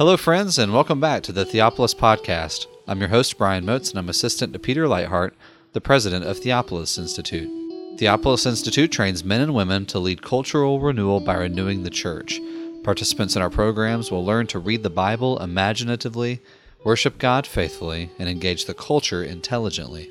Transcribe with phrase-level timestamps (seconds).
[0.00, 2.66] Hello, friends, and welcome back to the Theopolis Podcast.
[2.88, 5.32] I'm your host, Brian Motes, and I'm assistant to Peter Leithart,
[5.74, 7.50] the president of Theopolis Institute.
[7.98, 12.40] Theopolis Institute trains men and women to lead cultural renewal by renewing the church.
[12.82, 16.40] Participants in our programs will learn to read the Bible imaginatively,
[16.82, 20.10] worship God faithfully, and engage the culture intelligently.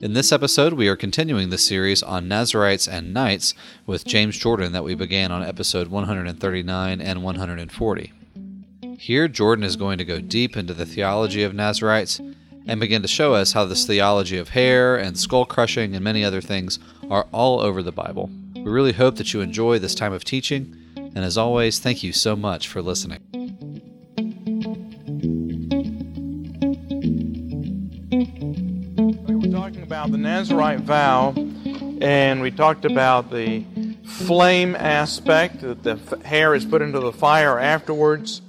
[0.00, 3.52] In this episode, we are continuing the series on Nazarites and Knights
[3.84, 8.12] with James Jordan that we began on episode 139 and 140.
[8.98, 12.20] Here, Jordan is going to go deep into the theology of Nazarites
[12.66, 16.24] and begin to show us how this theology of hair and skull crushing and many
[16.24, 16.78] other things
[17.10, 18.30] are all over the Bible.
[18.54, 22.12] We really hope that you enjoy this time of teaching, and as always, thank you
[22.12, 23.20] so much for listening.
[29.28, 31.34] We were talking about the Nazarite vow,
[32.00, 33.64] and we talked about the
[34.04, 38.40] flame aspect, that the hair is put into the fire afterwards.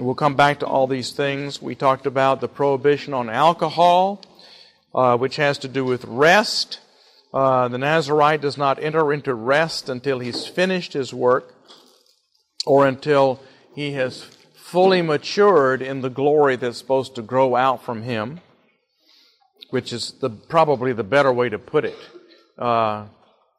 [0.00, 1.62] We'll come back to all these things.
[1.62, 4.22] We talked about the prohibition on alcohol,
[4.92, 6.80] uh, which has to do with rest.
[7.32, 11.54] Uh, the Nazarite does not enter into rest until he's finished his work
[12.66, 13.40] or until
[13.76, 14.24] he has
[14.56, 18.40] fully matured in the glory that's supposed to grow out from him,
[19.70, 21.98] which is the, probably the better way to put it.
[22.58, 23.06] Uh,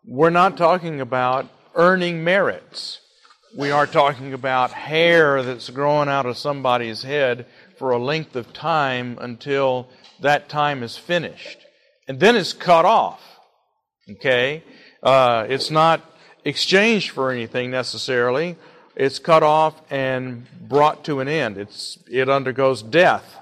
[0.06, 3.00] we're not talking about earning merits
[3.56, 7.46] we are talking about hair that's growing out of somebody's head
[7.78, 9.88] for a length of time until
[10.20, 11.60] that time is finished.
[12.06, 13.22] And then it's cut off.
[14.12, 14.62] Okay?
[15.02, 16.02] Uh, it's not
[16.44, 18.58] exchanged for anything necessarily.
[18.94, 21.58] It's cut off and brought to an end.
[21.58, 23.38] It's, it undergoes death.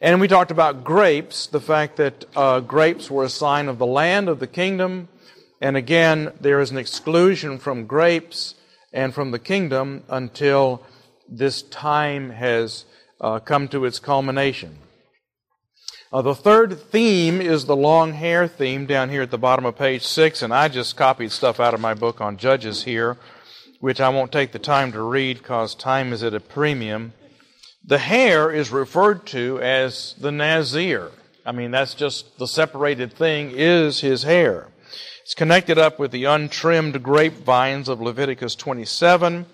[0.00, 3.86] And we talked about grapes, the fact that uh, grapes were a sign of the
[3.86, 5.08] land, of the kingdom,
[5.60, 8.54] and again, there is an exclusion from grapes
[8.92, 10.82] and from the kingdom until
[11.28, 12.84] this time has
[13.20, 14.78] uh, come to its culmination.
[16.10, 19.76] Uh, the third theme is the long hair theme down here at the bottom of
[19.76, 23.18] page six, and I just copied stuff out of my book on Judges here,
[23.80, 27.12] which I won't take the time to read because time is at a premium.
[27.84, 31.10] The hair is referred to as the Nazir.
[31.44, 34.68] I mean, that's just the separated thing is his hair.
[35.28, 39.44] It's connected up with the untrimmed grapevines of Leviticus 27.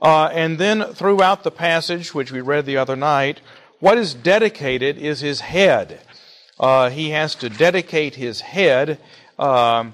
[0.00, 3.42] Uh, and then throughout the passage, which we read the other night,
[3.78, 6.00] what is dedicated is his head.
[6.58, 8.98] Uh, he has to dedicate his head.
[9.38, 9.90] Eh,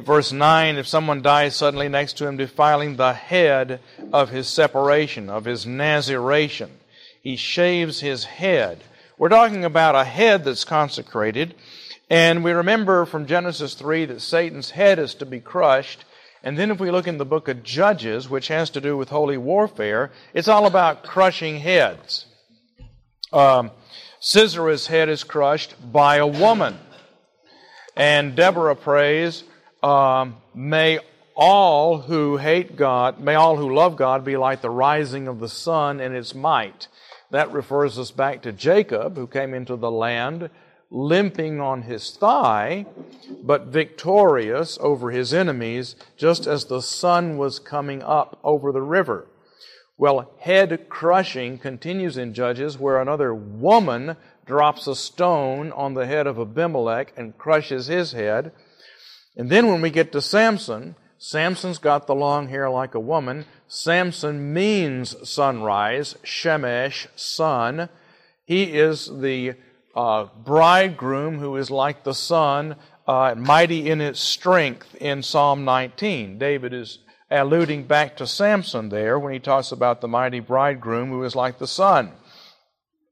[0.00, 3.80] verse 9 if someone dies suddenly next to him, defiling the head
[4.12, 6.70] of his separation, of his naziration,
[7.22, 8.78] he shaves his head.
[9.16, 11.54] We're talking about a head that's consecrated.
[12.08, 16.04] And we remember from Genesis 3 that Satan's head is to be crushed.
[16.42, 19.08] And then if we look in the book of Judges, which has to do with
[19.08, 22.26] holy warfare, it's all about crushing heads.
[23.32, 23.72] Um,
[24.20, 26.78] Sisera's head is crushed by a woman.
[27.96, 29.42] And Deborah prays,
[29.82, 31.00] um, May
[31.34, 35.48] all who hate God, may all who love God be like the rising of the
[35.48, 36.86] sun in its might.
[37.30, 40.50] That refers us back to Jacob, who came into the land
[40.90, 42.86] limping on his thigh,
[43.42, 49.26] but victorious over his enemies, just as the sun was coming up over the river.
[49.98, 56.26] Well, head crushing continues in Judges, where another woman drops a stone on the head
[56.26, 58.52] of Abimelech and crushes his head.
[59.36, 63.46] And then when we get to Samson, Samson's got the long hair like a woman.
[63.68, 67.88] Samson means sunrise, Shemesh, sun.
[68.44, 69.54] He is the
[69.96, 72.76] uh, bridegroom who is like the sun,
[73.08, 76.38] uh, mighty in its strength in Psalm 19.
[76.38, 76.98] David is
[77.30, 81.58] alluding back to Samson there when he talks about the mighty bridegroom who is like
[81.58, 82.12] the sun.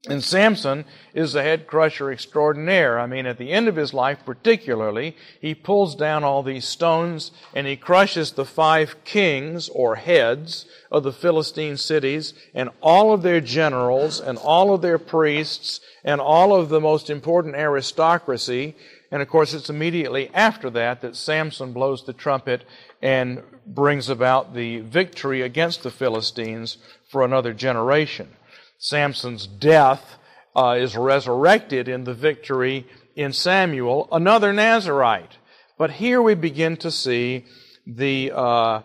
[0.07, 0.85] And Samson
[1.15, 2.99] is the head crusher extraordinaire.
[2.99, 7.31] I mean, at the end of his life, particularly, he pulls down all these stones
[7.55, 13.23] and he crushes the five kings or heads of the Philistine cities and all of
[13.23, 18.75] their generals and all of their priests and all of the most important aristocracy.
[19.11, 22.63] And of course, it's immediately after that that Samson blows the trumpet
[23.01, 26.77] and brings about the victory against the Philistines
[27.07, 28.34] for another generation.
[28.77, 30.17] Samson's death
[30.55, 32.85] uh, is resurrected in the victory
[33.15, 35.37] in Samuel, another Nazarite.
[35.77, 37.45] But here we begin to see
[37.85, 38.81] the, uh,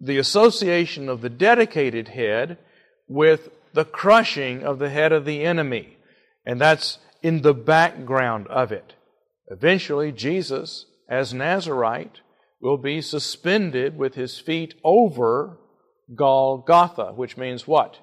[0.00, 2.58] the association of the dedicated head
[3.08, 5.98] with the crushing of the head of the enemy.
[6.46, 8.94] And that's in the background of it.
[9.48, 12.20] Eventually, Jesus, as Nazarite,
[12.60, 15.58] will be suspended with his feet over
[16.14, 17.98] Golgotha, which means what?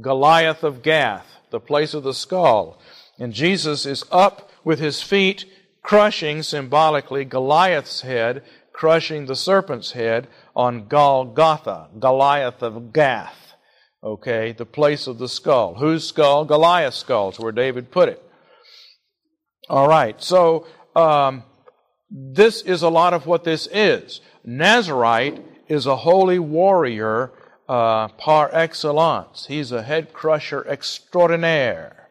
[0.00, 2.78] Goliath of Gath, the place of the skull.
[3.18, 5.44] And Jesus is up with his feet,
[5.82, 8.42] crushing symbolically Goliath's head,
[8.72, 13.54] crushing the serpent's head on Golgotha, Goliath of Gath.
[14.02, 15.74] Okay, the place of the skull.
[15.74, 16.44] Whose skull?
[16.44, 18.22] Goliath's skull, is where David put it.
[19.68, 20.66] All right, so
[20.96, 21.42] um,
[22.10, 24.20] this is a lot of what this is.
[24.44, 27.32] Nazarite is a holy warrior
[27.70, 29.46] uh, par excellence.
[29.46, 32.08] He's a head crusher extraordinaire.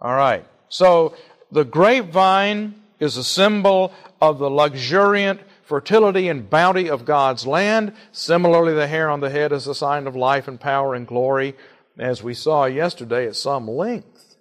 [0.00, 0.46] All right.
[0.70, 1.14] So
[1.52, 7.92] the grapevine is a symbol of the luxuriant fertility and bounty of God's land.
[8.12, 11.54] Similarly, the hair on the head is a sign of life and power and glory,
[11.98, 14.34] as we saw yesterday at some length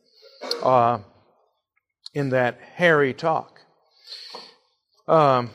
[0.63, 0.99] uh,
[2.13, 3.59] in that hairy talk.
[5.05, 5.49] Um,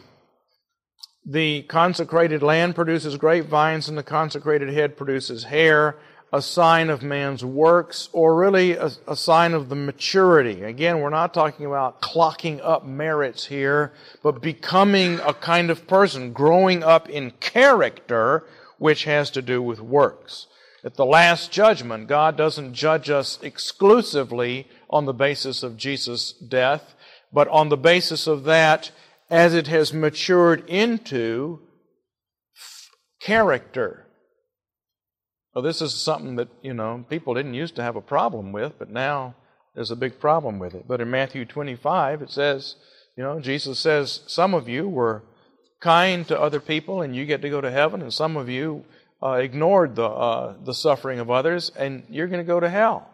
[1.30, 5.96] the consecrated land produces grapevines, and the consecrated head produces hair,
[6.32, 10.62] a sign of man's works, or really a, a, sign of the maturity.
[10.62, 13.92] Again, we're not talking about clocking up merits here,
[14.22, 18.44] but becoming a kind of person, growing up in character,
[18.78, 20.46] which has to do with works.
[20.82, 26.94] At the last judgment, God doesn't judge us exclusively on the basis of Jesus' death,
[27.30, 28.90] but on the basis of that,
[29.30, 31.60] as it has matured into
[33.20, 34.06] character.
[35.54, 38.78] Well, this is something that, you know, people didn't used to have a problem with,
[38.78, 39.34] but now
[39.74, 40.86] there's a big problem with it.
[40.86, 42.76] But in Matthew 25, it says,
[43.16, 45.24] you know, Jesus says, some of you were
[45.80, 48.84] kind to other people and you get to go to heaven, and some of you
[49.22, 53.10] uh, ignored the, uh, the suffering of others and you're going to go to hell.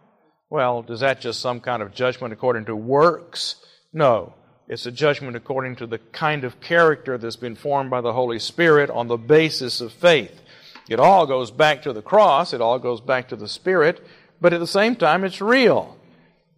[0.50, 3.56] Well, is that just some kind of judgment according to works?
[3.92, 4.34] No.
[4.66, 8.38] It's a judgment according to the kind of character that's been formed by the Holy
[8.38, 10.40] Spirit on the basis of faith.
[10.88, 14.04] It all goes back to the cross, it all goes back to the Spirit,
[14.40, 15.98] but at the same time, it's real.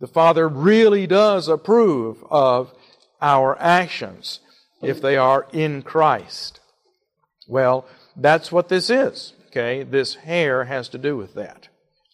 [0.01, 2.73] The Father really does approve of
[3.21, 4.41] our actions
[4.83, 6.61] if they are in Christ.
[7.49, 7.87] Well,
[8.17, 9.33] that's what this is.
[9.49, 11.69] Okay, this hair has to do with that.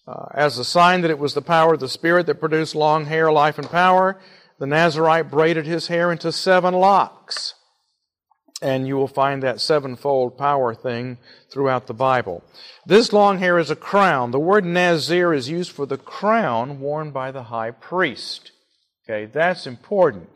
[0.07, 3.07] Uh, as a sign that it was the power of the Spirit that produced long
[3.07, 4.19] hair, life, and power,
[4.63, 7.55] the Nazarite braided his hair into seven locks.
[8.63, 11.19] And you will find that sevenfold power thing
[11.53, 12.45] throughout the Bible.
[12.87, 14.31] This long hair is a crown.
[14.31, 18.53] The word Nazir is used for the crown worn by the high priest.
[19.05, 20.31] Okay, that's important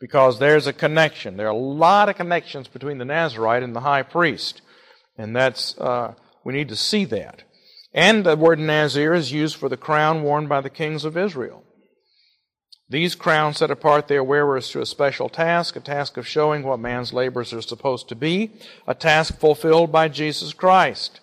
[0.00, 1.36] because there's a connection.
[1.36, 4.62] There are a lot of connections between the Nazarite and the high priest.
[5.18, 7.42] And that's, uh, we need to see that.
[7.92, 11.64] And the word Nazir is used for the crown worn by the kings of Israel.
[12.90, 16.80] These crowns set apart their wearers to a special task, a task of showing what
[16.80, 18.52] man's labors are supposed to be,
[18.86, 21.20] a task fulfilled by Jesus Christ.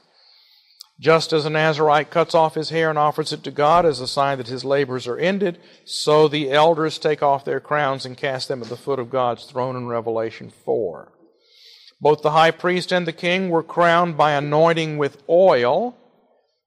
[1.00, 4.08] Just as a Nazarite cuts off his hair and offers it to God as a
[4.08, 8.48] sign that his labors are ended, so the elders take off their crowns and cast
[8.48, 11.12] them at the foot of God's throne in Revelation 4.
[12.00, 15.98] Both the high priest and the king were crowned by anointing with oil,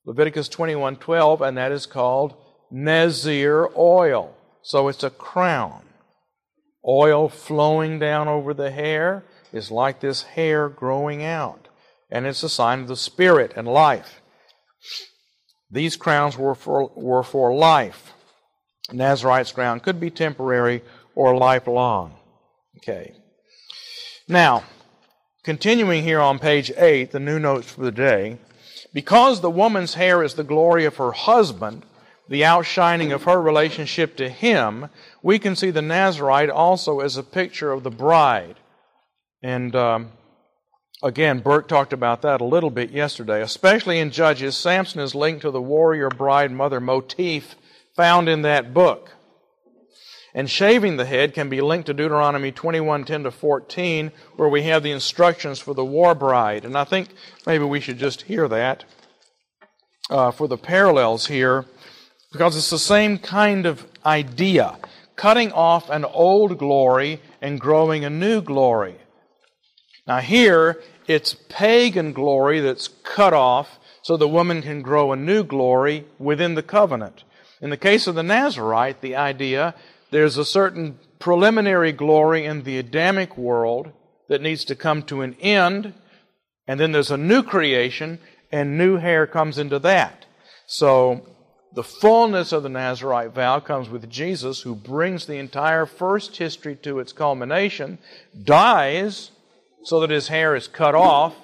[0.04, 2.34] Leviticus 21:12, and that is called
[2.70, 4.34] Nazir oil.
[4.62, 5.82] So it's a crown.
[6.86, 11.68] Oil flowing down over the hair is like this hair growing out,
[12.10, 14.20] and it's a sign of the Spirit and life.
[15.70, 18.12] These crowns were for, were for life.
[18.92, 20.82] Nazarite's crown could be temporary
[21.14, 22.14] or lifelong.
[22.78, 23.14] Okay.
[24.28, 24.64] Now,
[25.42, 28.38] continuing here on page 8, the new notes for the day,
[28.94, 31.84] because the woman's hair is the glory of her husband,
[32.28, 34.88] the outshining of her relationship to him,
[35.22, 38.56] we can see the Nazarite also as a picture of the bride.
[39.42, 40.12] And um,
[41.02, 43.40] again, Burke talked about that a little bit yesterday.
[43.40, 47.54] Especially in Judges, Samson is linked to the warrior bride mother motif
[47.96, 49.12] found in that book.
[50.34, 54.82] And shaving the head can be linked to Deuteronomy 21:10 to 14, where we have
[54.82, 56.66] the instructions for the war bride.
[56.66, 57.08] And I think
[57.46, 58.84] maybe we should just hear that
[60.10, 61.64] uh, for the parallels here
[62.32, 64.78] because it's the same kind of idea
[65.16, 68.96] cutting off an old glory and growing a new glory.
[70.06, 75.42] Now, here, it's pagan glory that's cut off so the woman can grow a new
[75.42, 77.24] glory within the covenant.
[77.60, 79.74] In the case of the Nazarite, the idea
[80.10, 83.90] there's a certain preliminary glory in the Adamic world
[84.28, 85.94] that needs to come to an end,
[86.66, 88.20] and then there's a new creation,
[88.52, 90.26] and new hair comes into that.
[90.66, 91.26] So
[91.72, 96.76] the fullness of the Nazarite vow comes with Jesus, who brings the entire first history
[96.76, 97.98] to its culmination,
[98.42, 99.30] dies
[99.82, 101.34] so that his hair is cut off,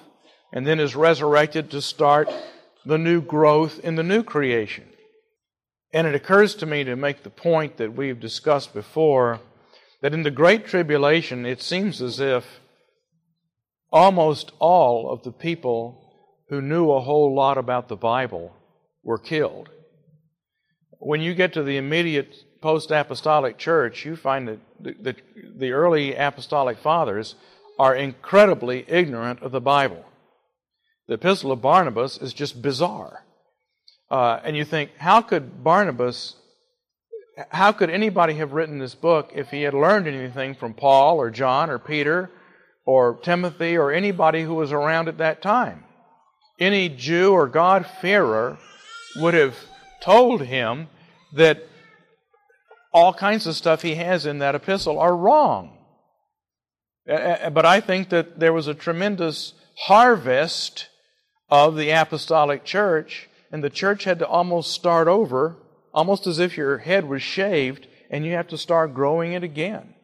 [0.51, 2.31] and then is resurrected to start
[2.85, 4.85] the new growth in the new creation.
[5.93, 9.39] And it occurs to me to make the point that we've discussed before
[10.01, 12.59] that in the Great Tribulation, it seems as if
[13.91, 16.01] almost all of the people
[16.49, 18.53] who knew a whole lot about the Bible
[19.03, 19.69] were killed.
[20.99, 25.15] When you get to the immediate post apostolic church, you find that the, the,
[25.57, 27.35] the, early apostolic fathers
[27.77, 30.03] are incredibly ignorant of the Bible.
[31.07, 33.23] The Epistle of Barnabas is just bizarre.
[34.09, 36.35] Uh, and you think, how could Barnabas,
[37.49, 41.29] how could anybody have written this book if he had learned anything from Paul or
[41.29, 42.31] John or Peter
[42.85, 45.83] or Timothy or anybody who was around at that time?
[46.59, 48.57] Any Jew or God-fearer
[49.17, 49.55] would have
[50.05, 50.87] told him
[51.33, 51.67] that
[52.93, 55.75] all kinds of stuff he has in that epistle are wrong.
[57.07, 59.53] But I think that there was a tremendous
[59.87, 60.89] harvest
[61.49, 65.55] of the apostolic church, and the church had to almost start over,
[65.91, 69.94] almost as if your head was shaved, and you have to start growing it again.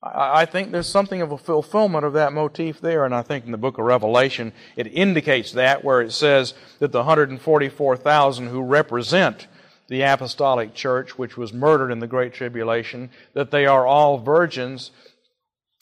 [0.00, 3.50] I think there's something of a fulfillment of that motif there, and I think in
[3.50, 9.48] the book of Revelation it indicates that, where it says that the 144,000 who represent
[9.88, 14.92] the apostolic church, which was murdered in the Great Tribulation, that they are all virgins.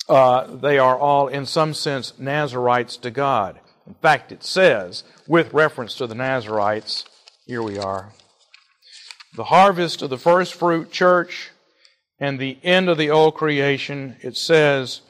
[0.08, 3.60] Uh, they are all, in some sense, Nazarites to God.
[3.86, 7.04] In fact, it says, with reference to the Nazarites,
[7.44, 8.12] here we are.
[9.34, 11.50] The harvest of the first fruit church
[12.18, 15.02] and the end of the old creation, it says,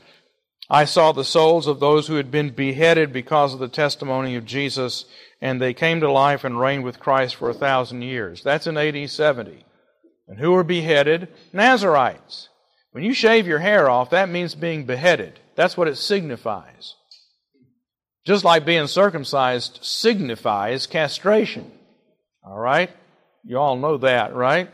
[0.68, 4.44] I saw the souls of those who had been beheaded because of the testimony of
[4.44, 5.04] Jesus,
[5.40, 8.42] and they came to life and reigned with Christ for a thousand years.
[8.42, 9.64] That's in AD 70.
[10.26, 11.28] And who were beheaded?
[11.52, 12.48] Nazarites.
[12.90, 15.38] When you shave your hair off, that means being beheaded.
[15.54, 16.94] That's what it signifies.
[18.24, 21.70] Just like being circumcised signifies castration.
[22.44, 22.90] All right?
[23.44, 24.68] You all know that, right?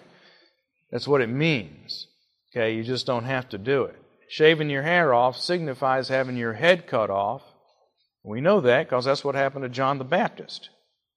[0.91, 2.07] That's what it means.
[2.55, 3.97] Okay, you just don't have to do it.
[4.29, 7.43] Shaving your hair off signifies having your head cut off.
[8.25, 10.71] We know that because that's what happened to John the Baptist.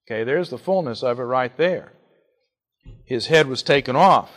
[0.08, 1.94] Okay, there's the fullness of it right there.
[3.06, 4.32] His head was taken off.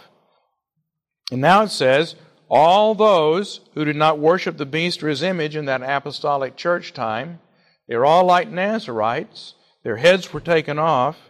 [1.30, 2.14] And now it says,
[2.48, 6.94] all those who did not worship the beast or his image in that apostolic church
[6.94, 7.40] time,
[7.86, 9.54] they're all like Nazarites.
[9.84, 11.27] Their heads were taken off.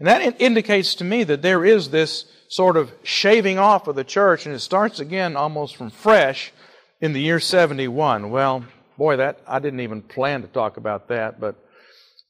[0.00, 4.02] And that indicates to me that there is this sort of shaving off of the
[4.02, 6.52] church, and it starts again almost from fresh
[7.00, 8.30] in the year 71.
[8.30, 8.64] Well,
[8.96, 11.54] boy, that I didn't even plan to talk about that, but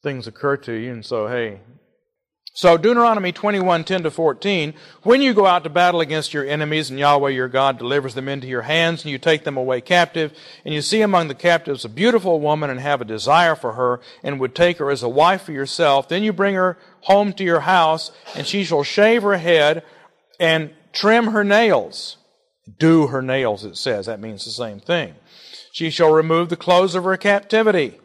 [0.02, 1.60] things occur to you, and so hey.
[2.52, 4.74] So Deuteronomy 21, 10 to 14,
[5.04, 8.28] when you go out to battle against your enemies and Yahweh your God delivers them
[8.28, 10.32] into your hands and you take them away captive
[10.64, 14.00] and you see among the captives a beautiful woman and have a desire for her
[14.24, 17.44] and would take her as a wife for yourself, then you bring her home to
[17.44, 19.82] your house and she shall shave her head,
[20.38, 22.16] and trim her nails.
[22.78, 24.06] Do her nails, it says.
[24.06, 25.14] That means the same thing.
[25.72, 27.98] She shall remove the clothes of her captivity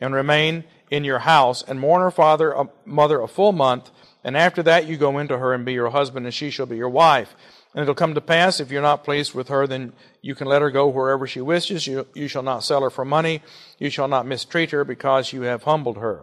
[0.00, 3.90] and remain in your house and mourn her father, a mother a full month.
[4.24, 6.76] And after that, you go into her and be your husband, and she shall be
[6.76, 7.34] your wife.
[7.74, 10.62] And it'll come to pass, if you're not pleased with her, then you can let
[10.62, 11.86] her go wherever she wishes.
[11.86, 13.42] You, you shall not sell her for money.
[13.78, 16.22] You shall not mistreat her because you have humbled her.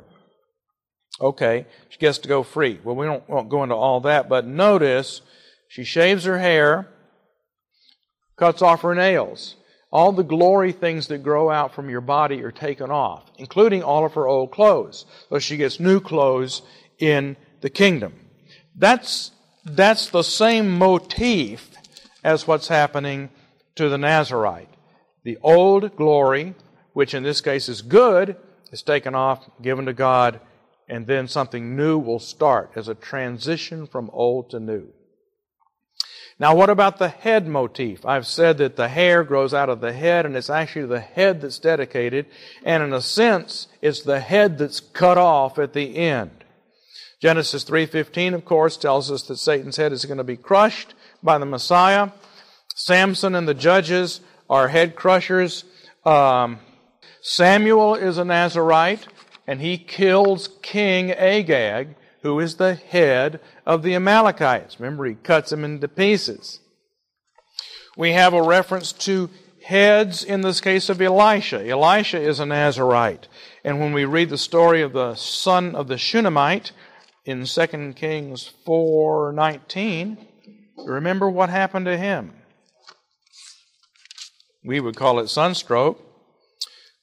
[1.22, 2.80] Okay, she gets to go free.
[2.84, 5.22] Well, we don't, won't go into all that, but notice
[5.68, 6.90] she shaves her hair,
[8.36, 9.56] cuts off her nails.
[9.92, 14.06] All the glory things that grow out from your body are taken off, including all
[14.06, 15.06] of her old clothes.
[15.30, 16.64] So she gets new clothes
[17.00, 18.14] in the kingdom.
[18.76, 19.32] That's,
[19.64, 21.70] that's the same motif
[22.26, 23.30] as what's happening
[23.76, 24.70] to the Nazarite.
[25.24, 26.56] The old glory,
[26.92, 28.36] which in this case is good,
[28.74, 30.42] is taken off, given to God,
[30.88, 34.88] and then something new will start as a transition from old to new.
[36.38, 38.06] Now, what about the head motif?
[38.06, 41.40] I've said that the hair grows out of the head, and it's actually the head
[41.40, 42.26] that's dedicated,
[42.64, 46.44] and in a sense, it's the head that's cut off at the end.
[47.22, 51.38] Genesis 3:15, of course, tells us that Satan's head is going to be crushed by
[51.38, 52.10] the Messiah.
[52.76, 55.64] Samson and the judges are head crushers.
[56.06, 56.60] Um,
[57.22, 59.08] Samuel is a Nazarite,
[59.48, 64.80] and he kills King Agag who is the head of the Amalekites.
[64.80, 66.60] Remember, he cuts him into pieces.
[67.96, 69.30] We have a reference to
[69.64, 71.64] heads in this case of Elisha.
[71.70, 73.28] Elisha is a Nazarite.
[73.64, 76.72] And when we read the story of the son of the Shunammite
[77.26, 80.18] in 2 Kings 4:19,
[80.78, 82.34] remember what happened to him.
[84.64, 86.02] We would call it sunstroke.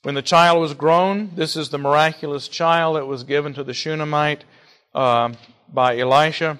[0.02, 3.72] When the child was grown, this is the miraculous child that was given to the
[3.72, 4.44] Shunammite
[4.92, 5.32] uh,
[5.72, 6.58] by Elisha,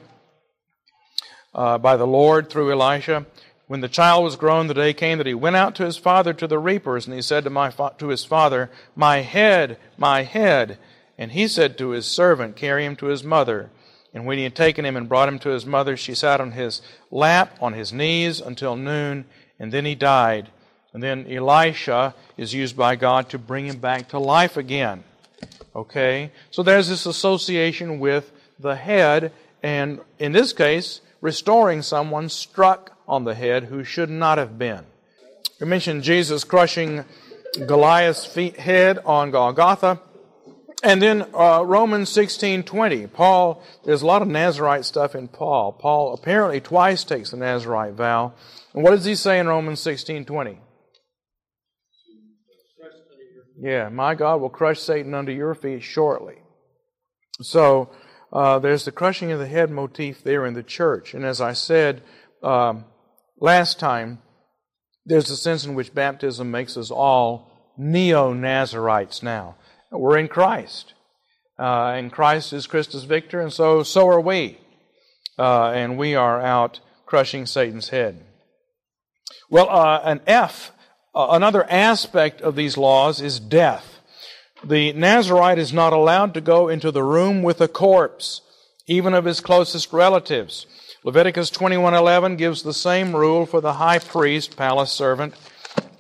[1.53, 3.27] uh, by the Lord through Elisha.
[3.67, 6.33] When the child was grown, the day came that he went out to his father
[6.35, 10.23] to the reapers, and he said to, my fa- to his father, My head, my
[10.23, 10.79] head.
[11.19, 13.71] And he said to his servant, Carry him to his mother.
[14.15, 16.53] And when he had taken him and brought him to his mother, she sat on
[16.53, 16.81] his
[17.11, 19.25] lap, on his knees, until noon,
[19.59, 20.51] and then he died.
[20.93, 25.05] And then Elisha is used by God to bring him back to life again.
[25.75, 26.31] Okay?
[26.51, 29.33] So there's this association with the head,
[29.63, 34.85] and in this case, restoring someone struck on the head who should not have been.
[35.61, 37.05] We mentioned Jesus crushing
[37.67, 40.01] Goliath's feet, head on Golgotha.
[40.83, 43.13] And then uh, Romans 16:20.
[43.13, 45.73] Paul, there's a lot of Nazarite stuff in Paul.
[45.73, 48.33] Paul apparently twice takes the Nazarite vow.
[48.75, 50.57] And what does he say in Romans 16:20?
[53.63, 56.35] Yeah, my God will crush Satan under your feet shortly.
[57.43, 57.93] So
[58.33, 61.15] uh, there's the crushing of the head motif there in the church.
[61.15, 62.03] And as I said
[62.43, 62.87] um,
[63.41, 64.19] last time,
[65.07, 69.55] there's a sense in which baptism makes us all neo Nazarites now.
[69.93, 70.95] We're in Christ.
[71.57, 74.59] Uh, and Christ is Christus Victor, and so so are we.
[75.39, 78.25] Uh, and we are out crushing Satan's head.
[79.51, 80.73] Well, uh, an F,
[81.15, 84.01] uh, another aspect of these laws is death.
[84.65, 88.41] The Nazarite is not allowed to go into the room with a corpse,
[88.87, 90.67] even of his closest relatives.
[91.05, 95.35] Leviticus 21:11 gives the same rule for the high priest, palace servant.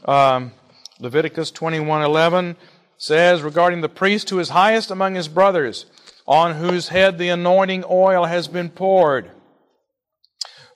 [0.04, 0.52] Um,
[1.00, 2.56] Leviticus 21:11
[2.96, 5.86] says regarding the priest who is highest among his brothers,
[6.24, 9.30] on whose head the anointing oil has been poured,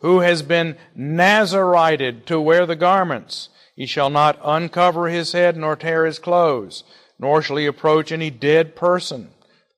[0.01, 3.49] who has been Nazarited to wear the garments.
[3.77, 6.83] He shall not uncover his head nor tear his clothes,
[7.19, 9.31] nor shall he approach any dead person,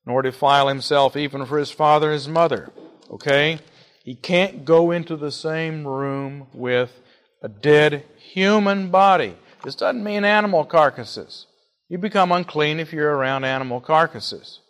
[0.06, 2.70] nor defile himself even for his father and his mother.
[3.10, 3.58] Okay?
[4.04, 7.00] He can't go into the same room with
[7.42, 9.34] a dead human body.
[9.64, 11.46] This doesn't mean animal carcasses.
[11.88, 14.60] You become unclean if you're around animal carcasses.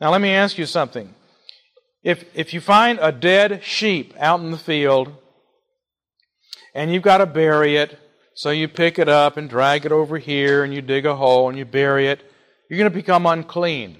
[0.00, 1.14] Now, let me ask you something.
[2.04, 5.12] If, if you find a dead sheep out in the field
[6.74, 7.98] and you've got to bury it,
[8.34, 11.48] so you pick it up and drag it over here and you dig a hole
[11.48, 12.20] and you bury it,
[12.68, 13.98] you're going to become unclean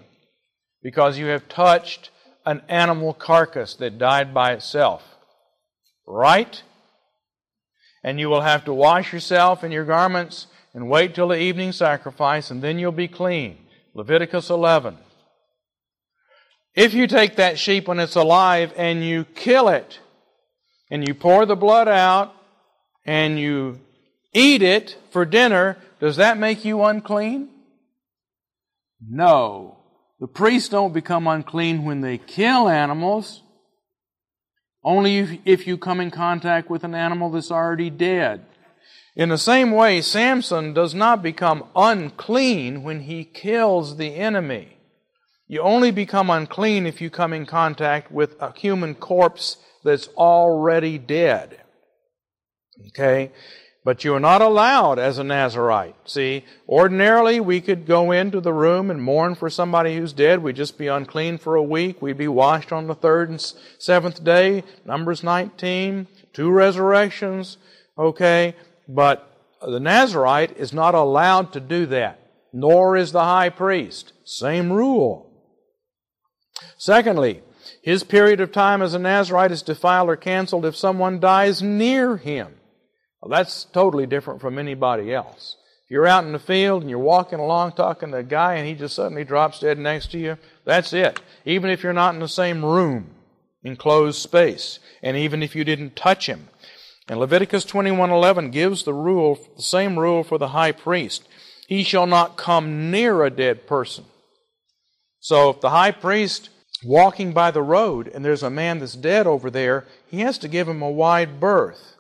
[0.83, 2.11] because you have touched
[2.45, 5.03] an animal carcass that died by itself.
[6.07, 6.63] Right?
[8.03, 11.71] And you will have to wash yourself and your garments and wait till the evening
[11.71, 13.59] sacrifice, and then you'll be clean.
[13.95, 14.99] Leviticus 11.
[16.75, 20.01] If you take that sheep when it's alive and you kill it,
[20.91, 22.35] and you pour the blood out,
[23.07, 23.81] and you
[24.35, 27.49] eat it for dinner, does that make you unclean?
[29.01, 29.79] No.
[30.21, 33.43] The priests don't become unclean when they kill animals.
[34.83, 38.45] Only if, if you come in contact with an animal that's already dead.
[39.17, 44.77] In the same way, Samson does not become unclean when he kills the enemy.
[45.47, 50.99] You only become unclean if you come in contact with a human corpse that's already
[50.99, 51.61] dead.
[52.89, 53.31] Okay?
[53.85, 55.95] But you are not allowed as a Nazarite.
[56.07, 60.43] See, ordinarily we could go into the room and mourn for somebody who's dead.
[60.43, 62.01] We'd just be unclean for a week.
[62.01, 64.65] We'd be washed on the third and seventh day.
[64.87, 67.59] Numbers 19, two resurrections.
[67.99, 68.57] Okay?
[68.89, 72.19] But the Nazarite is not allowed to do that,
[72.55, 74.15] nor is the high priest.
[74.25, 75.31] Same rule.
[76.79, 77.43] Secondly,
[77.83, 82.17] his period of time as a Nazarite is defiled or canceled if someone dies near
[82.17, 82.55] him.
[83.25, 85.57] Well, that's totally different from anybody else.
[85.87, 88.69] If you're out in the field and you're walking along talking to a guy and
[88.69, 91.23] he just suddenly drops dead next to you, that's it.
[91.47, 93.07] Even if you're not in the same room,
[93.63, 96.51] enclosed space, and even if you didn't touch him,
[97.09, 101.27] and Leviticus 21:11 gives the rule, the same rule for the high priest.
[101.67, 104.05] He shall not come near a dead person.
[105.21, 106.51] So if the high priest
[106.85, 110.49] walking by the road and there's a man that's dead over there, he has to
[110.49, 111.94] give him a wide berth.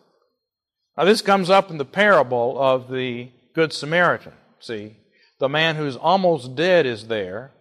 [0.97, 4.33] Now this comes up in the parable of the good Samaritan.
[4.61, 4.97] See,
[5.41, 7.53] the man who's almost dead is there,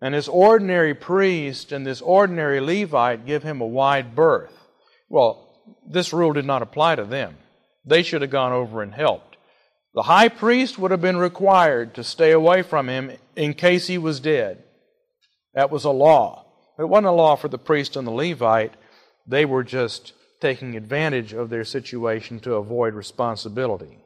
[0.00, 4.52] and this ordinary priest and this ordinary Levite give him a wide berth.
[5.08, 5.48] Well,
[5.86, 7.36] this rule did not apply to them.
[7.84, 9.36] They should have gone over and helped.
[9.94, 13.98] The high priest would have been required to stay away from him in case he
[13.98, 14.62] was dead.
[15.54, 16.46] That was a law.
[16.78, 18.74] It wasn't a law for the priest and the Levite.
[19.26, 23.98] They were just taking advantage of their situation to avoid responsibility.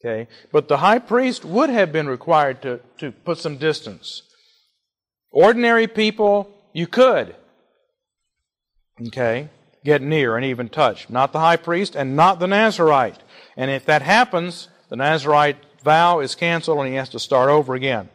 [0.00, 0.28] Okay?
[0.52, 4.22] But the high priest would have been required to, to put some distance.
[5.30, 7.34] Ordinary people, you could.
[9.08, 9.48] Okay?
[9.84, 11.08] Get near and even touch.
[11.08, 13.18] Not the high priest and not the Nazarite.
[13.56, 17.74] And if that happens, the Nazarite vow is canceled and he has to start over
[17.74, 18.08] again.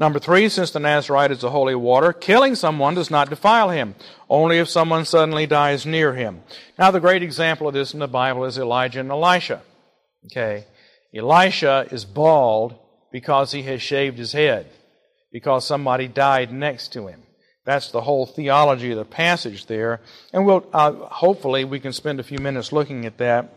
[0.00, 3.94] Number three, since the Nazarite is the holy water, killing someone does not defile him,
[4.30, 6.42] only if someone suddenly dies near him.
[6.78, 9.60] Now, the great example of this in the Bible is Elijah and Elisha.
[10.24, 10.64] Okay.
[11.14, 12.78] Elisha is bald
[13.12, 14.70] because he has shaved his head,
[15.32, 17.22] because somebody died next to him.
[17.66, 20.00] That's the whole theology of the passage there.
[20.32, 23.52] And we'll, uh, hopefully, we can spend a few minutes looking at that.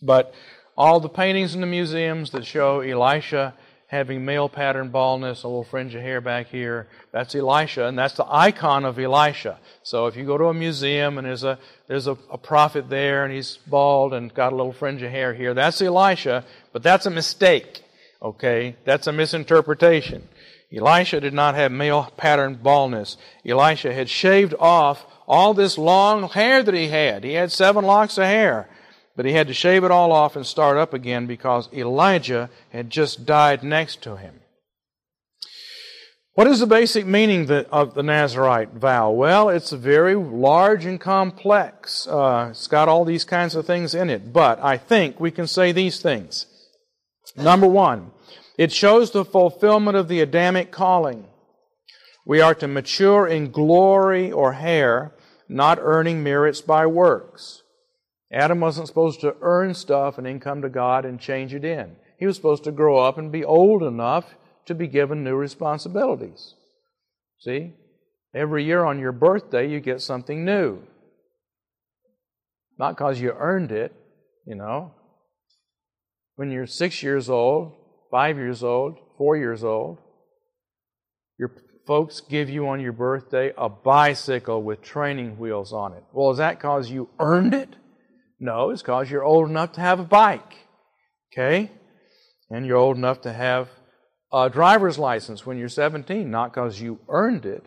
[0.00, 0.32] But
[0.74, 3.52] all the paintings in the museums that show Elisha
[3.90, 6.86] having male pattern baldness, a little fringe of hair back here.
[7.10, 9.58] That's Elisha, and that's the icon of Elisha.
[9.82, 13.24] So if you go to a museum and there's a there's a, a prophet there
[13.24, 17.06] and he's bald and got a little fringe of hair here, that's Elisha, but that's
[17.06, 17.82] a mistake.
[18.22, 18.76] Okay?
[18.84, 20.28] That's a misinterpretation.
[20.72, 23.16] Elisha did not have male pattern baldness.
[23.44, 27.24] Elisha had shaved off all this long hair that he had.
[27.24, 28.68] He had seven locks of hair.
[29.20, 32.88] But he had to shave it all off and start up again because Elijah had
[32.88, 34.40] just died next to him.
[36.32, 39.10] What is the basic meaning of the Nazarite vow?
[39.10, 42.06] Well, it's very large and complex.
[42.06, 44.32] Uh, it's got all these kinds of things in it.
[44.32, 46.46] But I think we can say these things.
[47.36, 48.12] Number one,
[48.56, 51.26] it shows the fulfillment of the Adamic calling.
[52.24, 55.12] We are to mature in glory or hair,
[55.46, 57.59] not earning merits by works.
[58.32, 61.96] Adam wasn't supposed to earn stuff and then come to God and change it in.
[62.18, 64.34] He was supposed to grow up and be old enough
[64.66, 66.54] to be given new responsibilities.
[67.40, 67.72] See?
[68.34, 70.82] Every year on your birthday, you get something new.
[72.78, 73.92] Not because you earned it,
[74.46, 74.94] you know.
[76.36, 77.72] When you're six years old,
[78.10, 79.98] five years old, four years old,
[81.38, 81.52] your
[81.86, 86.04] folks give you on your birthday a bicycle with training wheels on it.
[86.12, 87.74] Well, is that because you earned it?
[88.40, 90.56] No, it's because you're old enough to have a bike.
[91.32, 91.70] Okay?
[92.50, 93.68] And you're old enough to have
[94.32, 97.64] a driver's license when you're 17, not because you earned it,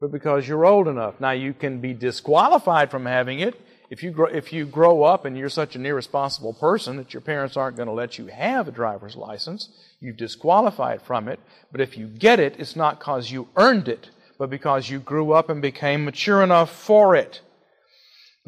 [0.00, 1.20] but because you're old enough.
[1.20, 3.54] Now, you can be disqualified from having it
[3.90, 7.22] if you grow, if you grow up and you're such an irresponsible person that your
[7.22, 9.70] parents aren't going to let you have a driver's license.
[10.00, 11.40] You've disqualified from it.
[11.72, 15.32] But if you get it, it's not because you earned it, but because you grew
[15.32, 17.40] up and became mature enough for it.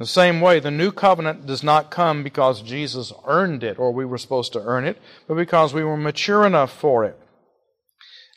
[0.01, 4.07] The same way, the new covenant does not come because Jesus earned it or we
[4.07, 4.97] were supposed to earn it,
[5.29, 7.19] but because we were mature enough for it.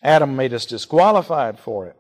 [0.04, 1.96] Adam made us disqualified for it.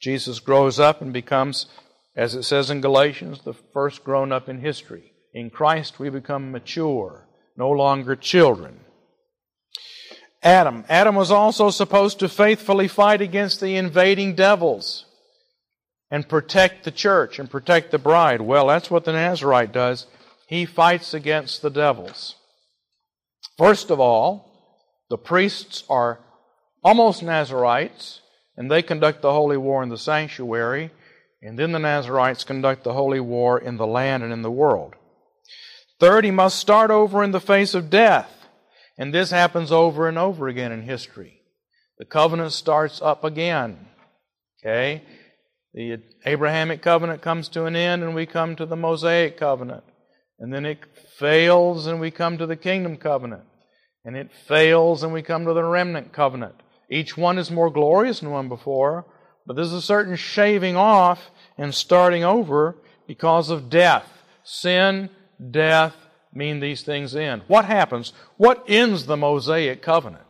[0.00, 1.66] Jesus grows up and becomes,
[2.14, 5.10] as it says in Galatians, the first grown up in history.
[5.32, 7.26] In Christ we become mature,
[7.56, 8.78] no longer children.
[10.40, 10.84] Adam.
[10.88, 15.06] Adam was also supposed to faithfully fight against the invading devils
[16.10, 18.40] and protect the church and protect the bride.
[18.40, 20.06] Well, that's what the Nazarite does.
[20.48, 22.36] He fights against the devils.
[23.56, 24.50] First of all,
[25.10, 26.20] the priests are
[26.82, 28.20] almost Nazarites,
[28.56, 30.90] and they conduct the holy war in the sanctuary,
[31.42, 34.94] and then the Nazarites conduct the holy war in the land and in the world.
[36.00, 38.30] Third, he must start over in the face of death,
[38.98, 41.40] and this happens over and over again in history.
[41.98, 43.88] The covenant starts up again.
[44.60, 45.02] Okay?
[45.74, 49.82] The Abrahamic covenant comes to an end and we come to the Mosaic covenant.
[50.38, 50.78] And then it
[51.18, 53.42] fails and we come to the kingdom covenant.
[54.04, 56.54] And it fails and we come to the remnant covenant.
[56.88, 59.04] Each one is more glorious than one before,
[59.46, 62.76] but there's a certain shaving off and starting over
[63.08, 64.06] because of death.
[64.44, 65.10] Sin,
[65.50, 65.96] death
[66.32, 67.42] mean these things end.
[67.48, 68.12] What happens?
[68.36, 70.22] What ends the Mosaic covenant?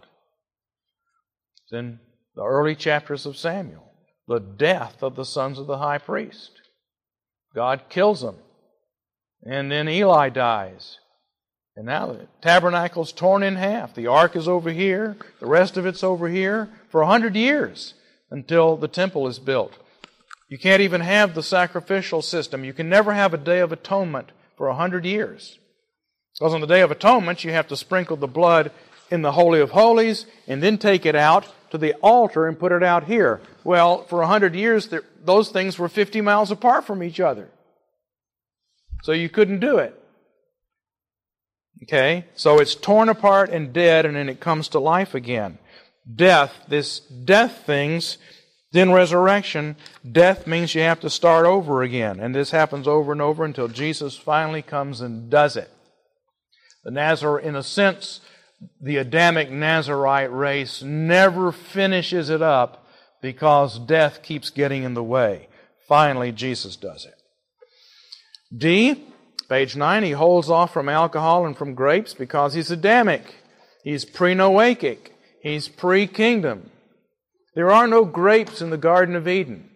[1.64, 1.98] It's in
[2.35, 3.83] the early chapters of Samuel
[4.26, 6.50] the death of the sons of the high priest.
[7.54, 8.37] God kills them.
[9.44, 10.98] And then Eli dies.
[11.76, 13.94] And now the tabernacle's torn in half.
[13.94, 17.94] The ark is over here, the rest of it's over here for a hundred years
[18.30, 19.74] until the temple is built.
[20.48, 22.64] You can't even have the sacrificial system.
[22.64, 25.58] You can never have a day of atonement for a hundred years.
[26.38, 28.72] Because on the Day of Atonement, you have to sprinkle the blood
[29.10, 32.70] in the Holy of Holies and then take it out to the altar and put
[32.70, 33.40] it out here.
[33.64, 37.50] Well, for a hundred years, those things were 50 miles apart from each other.
[39.02, 40.00] So you couldn't do it.
[41.82, 42.26] Okay?
[42.37, 45.58] So it's torn apart and dead, and then it comes to life again.
[46.14, 48.18] Death, this death things,
[48.70, 49.74] then resurrection.
[50.08, 52.20] Death means you have to start over again.
[52.20, 55.70] And this happens over and over until Jesus finally comes and does it.
[56.84, 58.20] The Nazar, in a sense,
[58.81, 62.87] the Adamic Nazarite race never finishes it up
[63.20, 65.48] because death keeps getting in the way.
[65.88, 67.14] Finally, Jesus does it.
[68.57, 69.05] D,
[69.48, 73.35] page 9, he holds off from alcohol and from grapes because he's Adamic.
[73.83, 75.11] He's pre Noachic.
[75.42, 76.70] He's pre kingdom.
[77.55, 79.70] There are no grapes in the Garden of Eden.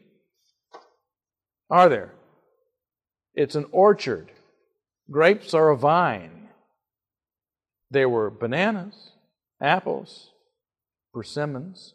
[1.71, 2.13] Are there?
[3.35, 4.31] It's an orchard.
[5.11, 6.38] Grapes are a vine.
[7.91, 9.13] There were bananas,
[9.61, 10.31] apples,
[11.13, 11.95] persimmons,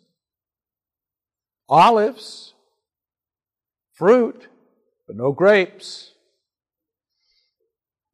[1.69, 2.53] olives,
[3.93, 4.47] fruit,
[5.07, 6.11] but no grapes.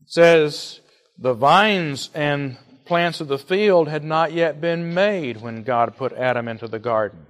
[0.02, 0.82] It says
[1.18, 6.12] the vines and plants of the field had not yet been made when God put
[6.14, 7.28] Adam into the garden.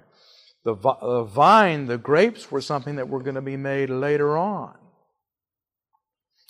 [0.63, 0.73] The,
[1.29, 4.75] vine, the grapes, were something that were going to be made later on.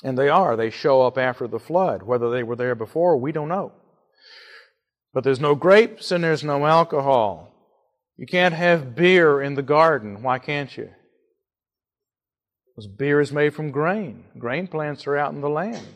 [0.03, 0.55] And they are.
[0.55, 2.03] They show up after the flood.
[2.03, 3.71] Whether they were there before, we don't know.
[5.13, 7.53] But there's no grapes and there's no alcohol.
[8.17, 10.21] You can't have beer in the garden.
[10.21, 10.89] Why can't you?
[12.75, 14.25] Because beer is made from grain.
[14.37, 15.87] Grain plants are out in the land.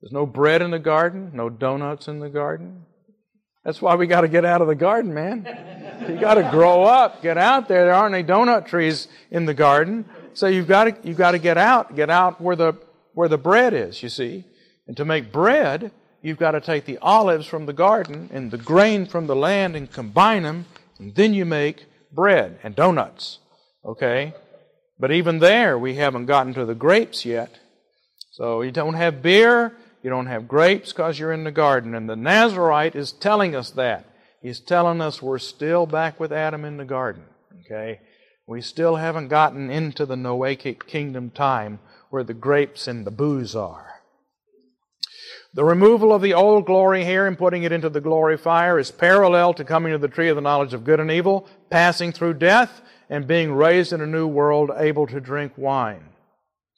[0.00, 2.86] There's no bread in the garden, no donuts in the garden.
[3.64, 5.46] That's why we got to get out of the garden, man.
[6.08, 7.84] You got to grow up, get out there.
[7.84, 11.38] There aren't any donut trees in the garden, so you've got to you've got to
[11.38, 12.72] get out, get out where the
[13.12, 14.02] where the bread is.
[14.02, 14.44] You see,
[14.86, 18.58] and to make bread, you've got to take the olives from the garden and the
[18.58, 20.66] grain from the land and combine them,
[20.98, 23.38] and then you make bread and donuts.
[23.84, 24.34] Okay,
[24.98, 27.58] but even there, we haven't gotten to the grapes yet.
[28.32, 31.94] So you don't have beer, you don't have grapes because you're in the garden.
[31.94, 34.04] And the Nazarite is telling us that.
[34.42, 37.24] He's telling us we're still back with Adam in the garden.
[37.60, 38.00] Okay?
[38.46, 41.78] We still haven't gotten into the Noachic kingdom time
[42.10, 43.99] where the grapes and the booze are.
[45.52, 48.90] The removal of the old glory here and putting it into the glory fire is
[48.90, 52.34] parallel to coming to the tree of the knowledge of good and evil, passing through
[52.34, 56.04] death, and being raised in a new world able to drink wine.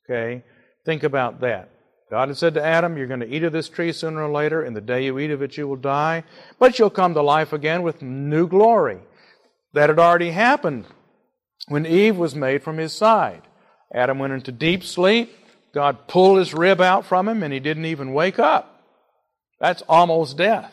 [0.04, 0.42] Okay?
[0.86, 1.68] Think about that.
[2.10, 4.62] God had said to Adam, You're going to eat of this tree sooner or later,
[4.62, 6.24] and the day you eat of it, you will die,
[6.58, 9.00] but you'll come to life again with new glory.
[9.74, 10.86] That had already happened
[11.68, 13.42] when Eve was made from his side.
[13.94, 15.34] Adam went into deep sleep.
[15.74, 18.82] God pulled his rib out from him, and he didn't even wake up.
[19.60, 20.72] That's almost death.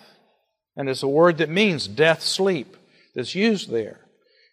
[0.76, 2.76] And it's a word that means death sleep
[3.16, 4.00] that's used there.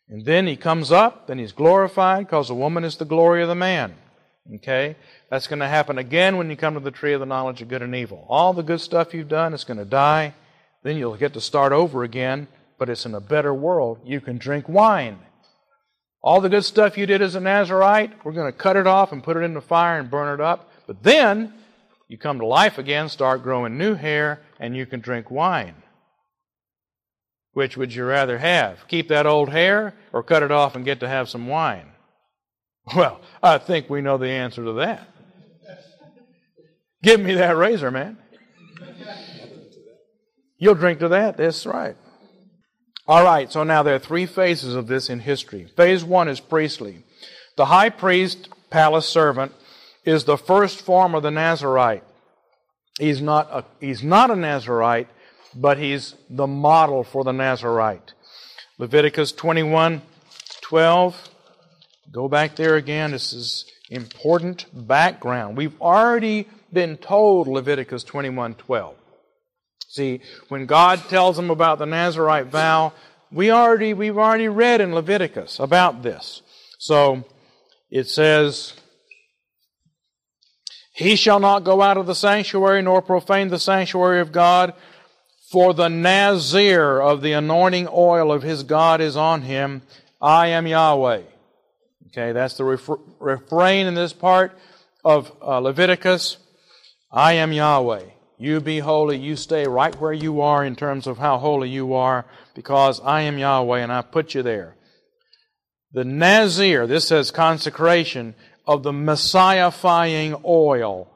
[0.08, 3.48] And then he comes up, and he's glorified because the woman is the glory of
[3.48, 3.94] the man.
[4.56, 4.96] Okay?
[5.30, 7.68] That's going to happen again when you come to the tree of the knowledge of
[7.68, 8.24] good and evil.
[8.28, 10.34] All the good stuff you've done is going to die.
[10.84, 12.46] Then you'll get to start over again,
[12.78, 13.98] but it's in a better world.
[14.04, 15.18] You can drink wine.
[16.26, 19.12] All the good stuff you did as a Nazarite, we're going to cut it off
[19.12, 20.68] and put it in the fire and burn it up.
[20.88, 21.54] But then
[22.08, 25.76] you come to life again, start growing new hair, and you can drink wine.
[27.52, 28.88] Which would you rather have?
[28.88, 31.92] Keep that old hair or cut it off and get to have some wine?
[32.96, 35.08] Well, I think we know the answer to that.
[37.04, 38.18] Give me that razor, man.
[40.58, 41.36] You'll drink to that.
[41.36, 41.96] That's right.
[43.08, 45.66] All right, so now there are three phases of this in history.
[45.76, 47.04] Phase one is priestly.
[47.56, 49.52] The high priest, palace servant,
[50.04, 52.02] is the first form of the Nazarite.
[52.98, 55.08] He's not a, he's not a Nazarite,
[55.54, 58.12] but he's the model for the Nazarite.
[58.78, 60.02] Leviticus 21
[60.62, 61.28] 12.
[62.10, 63.12] Go back there again.
[63.12, 65.56] This is important background.
[65.56, 68.94] We've already been told Leviticus 21:12.
[69.96, 72.92] See, when God tells them about the Nazarite vow,
[73.32, 76.42] we already we've already read in Leviticus about this.
[76.78, 77.24] So
[77.90, 78.74] it says
[80.92, 84.74] he shall not go out of the sanctuary nor profane the sanctuary of God,
[85.50, 89.80] for the Nazir of the anointing oil of his God is on him.
[90.20, 91.22] I am Yahweh.
[92.08, 94.52] Okay, that's the ref- refrain in this part
[95.02, 96.36] of uh, Leviticus.
[97.10, 98.10] I am Yahweh.
[98.38, 99.16] You be holy.
[99.16, 103.22] You stay right where you are in terms of how holy you are, because I
[103.22, 104.76] am Yahweh and I put you there.
[105.92, 108.34] The Nazir, this says consecration
[108.66, 111.08] of the Messiahifying oil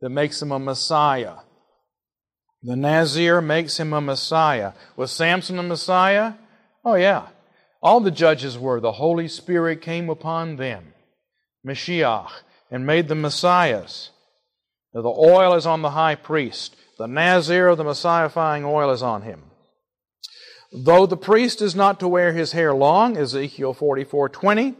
[0.00, 1.34] that makes him a Messiah.
[2.62, 4.72] The Nazir makes him a Messiah.
[4.96, 6.34] Was Samson a Messiah?
[6.84, 7.28] Oh, yeah.
[7.82, 8.80] All the judges were.
[8.80, 10.92] The Holy Spirit came upon them,
[11.66, 12.30] Mashiach,
[12.70, 14.09] and made them messiahs.
[14.92, 16.76] The oil is on the high priest.
[16.98, 19.44] The Nazir of the Messiahifying oil is on him.
[20.72, 24.76] Though the priest is not to wear his hair long, Ezekiel 44:20,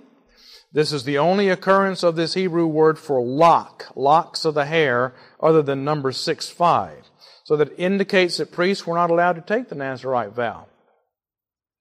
[0.73, 5.15] this is the only occurrence of this Hebrew word for lock, locks of the hair,
[5.41, 7.11] other than number 6 5.
[7.45, 10.67] So that indicates that priests were not allowed to take the Nazarite vow.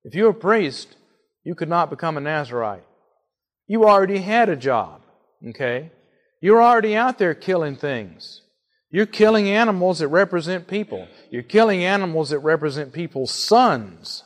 [0.04, 0.96] If you were a priest,
[1.44, 2.86] you could not become a Nazarite.
[3.68, 5.02] You already had a job,
[5.50, 5.92] okay?
[6.42, 8.42] You're already out there killing things.
[8.92, 11.08] You're killing animals that represent people.
[11.30, 14.24] You're killing animals that represent people's sons.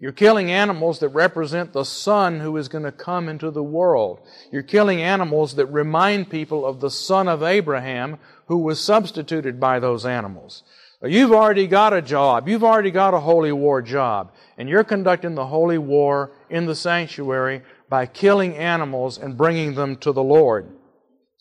[0.00, 4.20] You're killing animals that represent the Son who is going to come into the world.
[4.52, 9.80] You're killing animals that remind people of the Son of Abraham who was substituted by
[9.80, 10.62] those animals.
[11.02, 12.48] You've already got a job.
[12.48, 14.32] You've already got a holy war job.
[14.56, 19.96] And you're conducting the holy war in the sanctuary by killing animals and bringing them
[19.96, 20.68] to the Lord.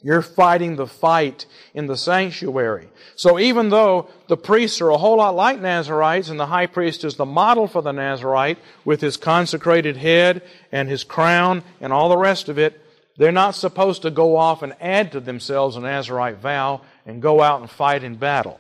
[0.03, 2.89] You're fighting the fight in the sanctuary.
[3.15, 7.03] So even though the priests are a whole lot like Nazarites and the high priest
[7.03, 12.09] is the model for the Nazarite with his consecrated head and his crown and all
[12.09, 12.79] the rest of it,
[13.17, 17.41] they're not supposed to go off and add to themselves a Nazarite vow and go
[17.41, 18.59] out and fight in battle.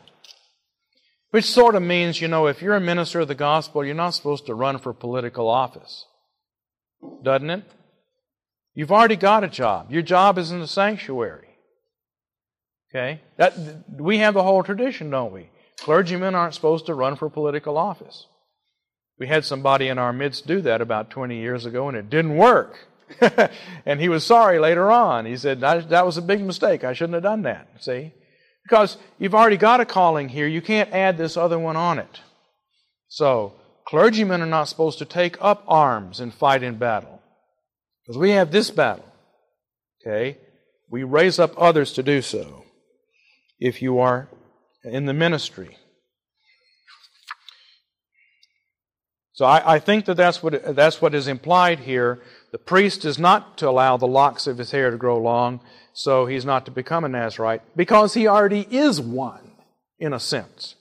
[1.29, 4.15] Which sort of means, you know, if you're a minister of the gospel, you're not
[4.15, 6.05] supposed to run for political office.
[7.21, 7.63] Doesn't it?
[8.77, 9.91] You've already got a job.
[9.91, 11.47] Your job is in the sanctuary.
[12.91, 13.21] Okay?
[13.37, 13.57] That,
[13.89, 15.49] we have the whole tradition, don't we?
[15.79, 18.27] Clergymen aren't supposed to run for political office.
[19.17, 22.37] We had somebody in our midst do that about 20 years ago, and it didn't
[22.37, 22.85] work.
[23.87, 25.25] and he was sorry later on.
[25.25, 26.83] He said, That was a big mistake.
[26.83, 27.67] I shouldn't have done that.
[27.79, 28.13] See?
[28.61, 30.45] Because you've already got a calling here.
[30.45, 32.19] You can't add this other one on it.
[33.07, 33.53] So,
[33.87, 37.16] clergymen are not supposed to take up arms and fight in battle.
[38.07, 39.05] Because we have this battle.
[40.01, 40.37] Okay?
[40.89, 42.63] We raise up others to do so
[43.59, 44.29] if you are
[44.83, 45.77] in the ministry.
[49.33, 52.21] So I, I, think that that's what, that's what is implied here.
[52.51, 55.59] The priest is not to allow the locks of his hair to grow long,
[55.93, 59.51] so he's not to become a Nazarite, because he already is one,
[59.99, 60.76] in a sense.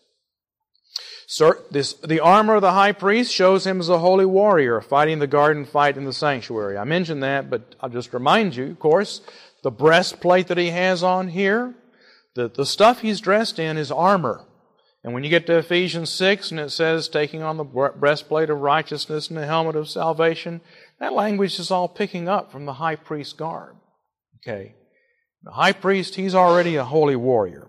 [1.71, 5.27] This, the armor of the high priest shows him as a holy warrior fighting the
[5.27, 6.79] garden fight in the sanctuary.
[6.79, 9.23] I mentioned that, but I'll just remind you, of course,
[9.63, 11.75] the breastplate that he has on here,
[12.35, 14.45] the, the stuff he's dressed in is armor.
[15.03, 18.61] And when you get to Ephesians 6 and it says taking on the breastplate of
[18.61, 20.61] righteousness and the helmet of salvation,
[21.01, 23.77] that language is all picking up from the high priest garb.
[24.39, 24.75] Okay.
[25.43, 27.69] The high priest, he's already a holy warrior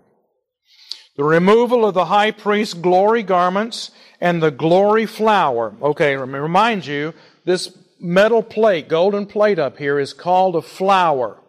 [1.18, 5.74] the removal of the high priest's glory garments and the glory flower.
[5.82, 7.12] Okay, remind you,
[7.44, 11.42] this metal plate, golden plate up here, is called a flower.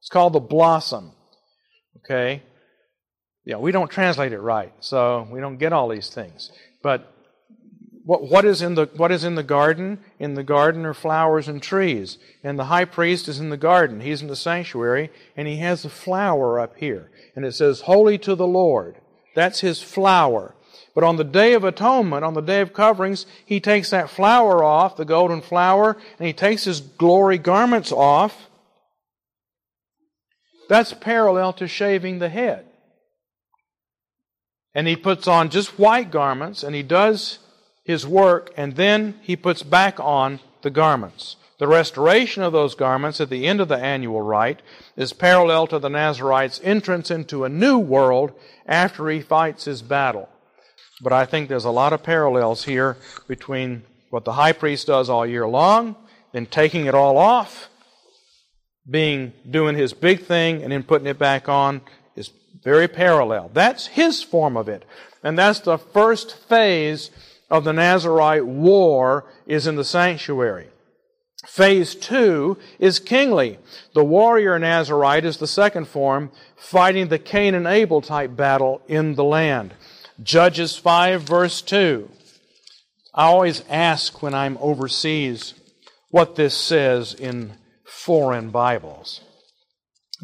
[0.00, 1.12] It's called the blossom.
[1.98, 2.42] Okay?
[3.44, 6.50] Yeah, we don't translate it right, so we don't get all these things.
[6.82, 7.14] But
[8.04, 10.00] what, what, is in the, what is in the garden?
[10.18, 12.18] In the garden are flowers and trees.
[12.42, 14.00] And the high priest is in the garden.
[14.00, 17.12] He's in the sanctuary, and he has a flower up here.
[17.36, 18.96] And it says, Holy to the Lord.
[19.34, 20.54] That's his flower.
[20.94, 24.62] But on the Day of Atonement, on the Day of Coverings, he takes that flower
[24.62, 28.48] off, the golden flower, and he takes his glory garments off.
[30.68, 32.66] That's parallel to shaving the head.
[34.74, 37.38] And he puts on just white garments, and he does
[37.84, 41.36] his work, and then he puts back on the garments.
[41.62, 44.62] The restoration of those garments at the end of the annual rite
[44.96, 48.32] is parallel to the Nazarite's entrance into a new world
[48.66, 50.28] after he fights his battle.
[51.00, 52.96] But I think there's a lot of parallels here
[53.28, 55.94] between what the high priest does all year long,
[56.32, 57.68] then taking it all off,
[58.90, 61.80] being doing his big thing, and then putting it back on
[62.16, 62.32] is
[62.64, 63.52] very parallel.
[63.54, 64.84] That's his form of it.
[65.22, 67.12] And that's the first phase
[67.48, 70.71] of the Nazarite war is in the sanctuary.
[71.46, 73.58] Phase two is kingly.
[73.94, 79.16] The warrior Nazarite is the second form, fighting the Cain and Abel type battle in
[79.16, 79.74] the land.
[80.22, 82.08] Judges 5 verse 2.
[83.14, 85.54] I always ask when I'm overseas
[86.10, 89.20] what this says in foreign Bibles.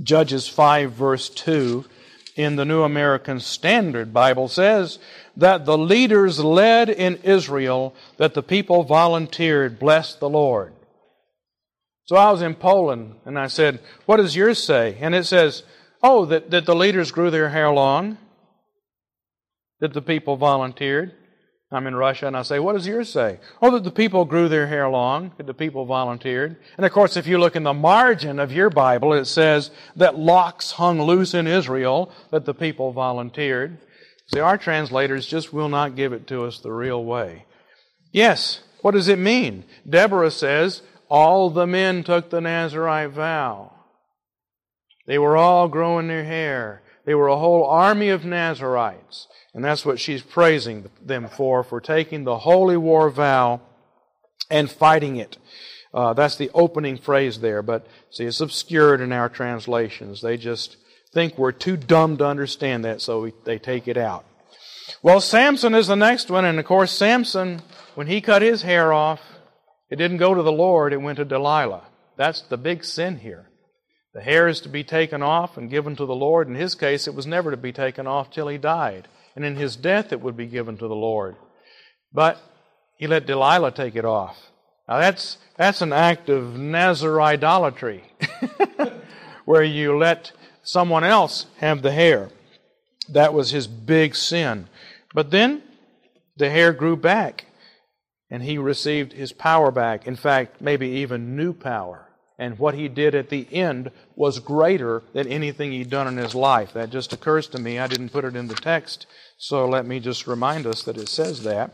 [0.00, 1.84] Judges 5 verse 2
[2.36, 5.00] in the New American Standard Bible says
[5.36, 10.72] that the leaders led in Israel, that the people volunteered, blessed the Lord.
[12.08, 14.96] So I was in Poland and I said, What does yours say?
[14.98, 15.62] And it says,
[16.02, 18.16] Oh, that, that the leaders grew their hair long,
[19.80, 21.12] that the people volunteered.
[21.70, 23.40] I'm in Russia and I say, What does yours say?
[23.60, 26.56] Oh, that the people grew their hair long, that the people volunteered.
[26.78, 30.18] And of course, if you look in the margin of your Bible, it says that
[30.18, 33.76] locks hung loose in Israel, that the people volunteered.
[34.32, 37.44] See, our translators just will not give it to us the real way.
[38.12, 39.64] Yes, what does it mean?
[39.86, 43.72] Deborah says, all the men took the Nazarite vow.
[45.06, 46.82] They were all growing their hair.
[47.04, 49.26] They were a whole army of Nazarites.
[49.54, 53.62] And that's what she's praising them for, for taking the holy war vow
[54.50, 55.38] and fighting it.
[55.92, 60.20] Uh, that's the opening phrase there, but see, it's obscured in our translations.
[60.20, 60.76] They just
[61.14, 64.26] think we're too dumb to understand that, so we, they take it out.
[65.02, 67.62] Well, Samson is the next one, and of course, Samson,
[67.94, 69.20] when he cut his hair off,
[69.90, 71.84] it didn't go to the Lord, it went to Delilah.
[72.16, 73.48] That's the big sin here.
[74.14, 76.48] The hair is to be taken off and given to the Lord.
[76.48, 79.06] In his case, it was never to be taken off till he died.
[79.36, 81.36] And in his death, it would be given to the Lord.
[82.12, 82.38] But
[82.96, 84.36] he let Delilah take it off.
[84.88, 88.02] Now, that's, that's an act of Nazar idolatry,
[89.44, 90.32] where you let
[90.62, 92.30] someone else have the hair.
[93.10, 94.68] That was his big sin.
[95.14, 95.62] But then
[96.36, 97.46] the hair grew back,
[98.30, 100.06] and he received his power back.
[100.06, 102.08] In fact, maybe even new power.
[102.38, 106.34] And what he did at the end was greater than anything he'd done in his
[106.34, 106.72] life.
[106.72, 107.78] That just occurs to me.
[107.78, 109.06] I didn't put it in the text,
[109.38, 111.72] so let me just remind us that it says that.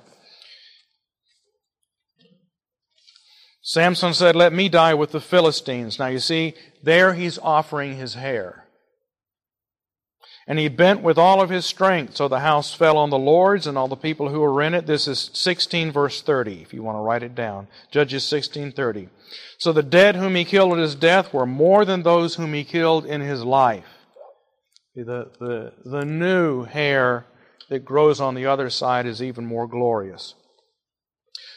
[3.61, 5.99] Samson said, Let me die with the Philistines.
[5.99, 8.64] Now you see, there he's offering his hair.
[10.47, 13.67] And he bent with all of his strength, so the house fell on the lords
[13.67, 14.87] and all the people who were in it.
[14.87, 17.67] This is 16 verse 30, if you want to write it down.
[17.91, 19.09] Judges 16 30.
[19.59, 22.65] So the dead whom he killed at his death were more than those whom he
[22.65, 23.87] killed in his life.
[24.95, 27.25] The, the, the new hair
[27.71, 30.35] that grows on the other side is even more glorious.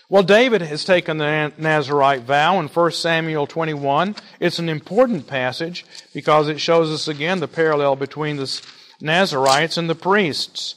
[0.09, 4.15] Well, David has taken the Nazarite vow in 1 Samuel 21.
[4.39, 8.47] It's an important passage because it shows us again the parallel between the
[9.01, 10.75] Nazarites and the priests.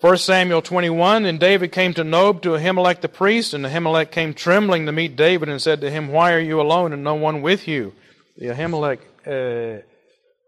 [0.00, 4.34] 1 Samuel 21, and David came to Nob to Ahimelech the priest, and Ahimelech came
[4.34, 7.40] trembling to meet David and said to him, Why are you alone and no one
[7.40, 7.94] with you?
[8.36, 9.82] The Ahimelech uh,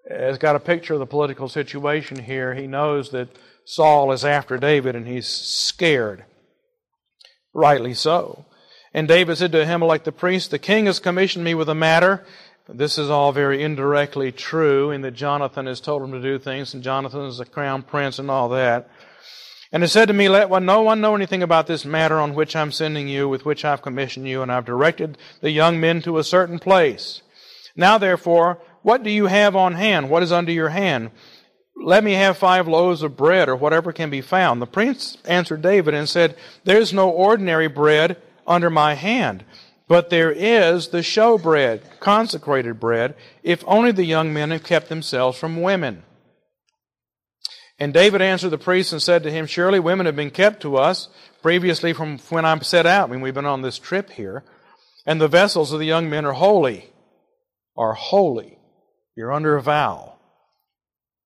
[0.08, 2.54] has got a picture of the political situation here.
[2.54, 3.28] He knows that
[3.64, 6.24] Saul is after David and he's scared.
[7.54, 8.44] Rightly so.
[8.92, 12.24] And David said to Ahimelech the priest, The king has commissioned me with a matter.
[12.70, 16.74] This is all very indirectly true in that Jonathan has told him to do things,
[16.74, 18.90] and Jonathan is the crown prince and all that.
[19.72, 22.54] And he said to me, Let no one know anything about this matter on which
[22.54, 26.18] I'm sending you, with which I've commissioned you, and I've directed the young men to
[26.18, 27.22] a certain place.
[27.74, 30.10] Now therefore, what do you have on hand?
[30.10, 31.10] What is under your hand?
[31.74, 34.60] Let me have five loaves of bread, or whatever can be found.
[34.60, 39.44] The prince answered David and said, There's no ordinary bread under my hand,
[39.88, 44.90] but there is the show bread, consecrated bread, if only the young men have kept
[44.90, 46.04] themselves from women.
[47.78, 50.76] And David answered the priest and said to him, Surely women have been kept to
[50.76, 51.08] us
[51.42, 53.08] previously from when I set out.
[53.08, 54.44] when we've been on this trip here.
[55.06, 56.90] And the vessels of the young men are holy.
[57.76, 58.58] Are holy.
[59.16, 60.18] You're under a vow.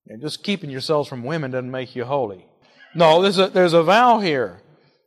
[0.06, 2.46] And just keeping yourselves from women doesn't make you holy.
[2.94, 4.60] No, there's a, there's a vow here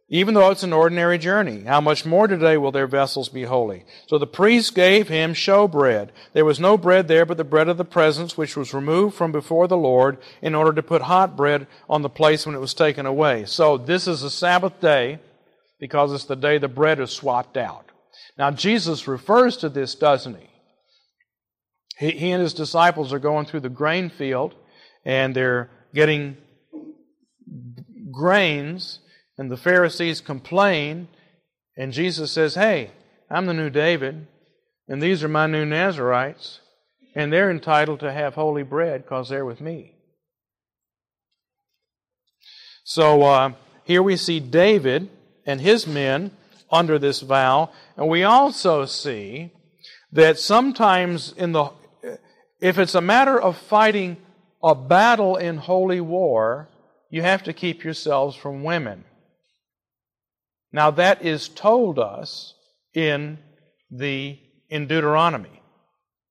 [0.07, 1.63] even though it's an ordinary journey.
[1.63, 3.85] How much more today will their vessels be holy?
[4.07, 6.09] So the priest gave him showbread.
[6.33, 9.31] There was no bread there but the bread of the presence, which was removed from
[9.31, 12.75] before the Lord in order to put hot bread on the place when it was
[12.75, 13.45] taken away.
[13.45, 15.19] So this is a Sabbath day
[15.79, 17.85] because it's the day the bread is swapped out.
[18.37, 20.37] Now Jesus refers to this, doesn't?
[21.97, 24.53] He, he and his disciples are going through the grain field
[25.03, 26.37] and they're getting
[28.11, 28.99] grains
[29.37, 31.07] and the Pharisees complain,
[31.77, 32.91] and Jesus says, Hey,
[33.29, 34.27] I'm the new David,
[34.87, 36.61] and these are my new Nazarites,
[37.15, 39.95] and they're entitled to have holy bread because they're with me.
[42.83, 45.09] So uh, here we see David
[45.45, 46.31] and his men
[46.71, 49.51] under this vow, and we also see
[50.11, 51.71] that sometimes in the
[52.61, 54.17] if it's a matter of fighting
[54.63, 56.69] a battle in holy war,
[57.09, 59.03] you have to keep yourselves from women.
[60.75, 62.53] Now that is told us
[62.93, 63.37] in
[63.89, 64.37] the
[64.69, 65.61] in Deuteronomy.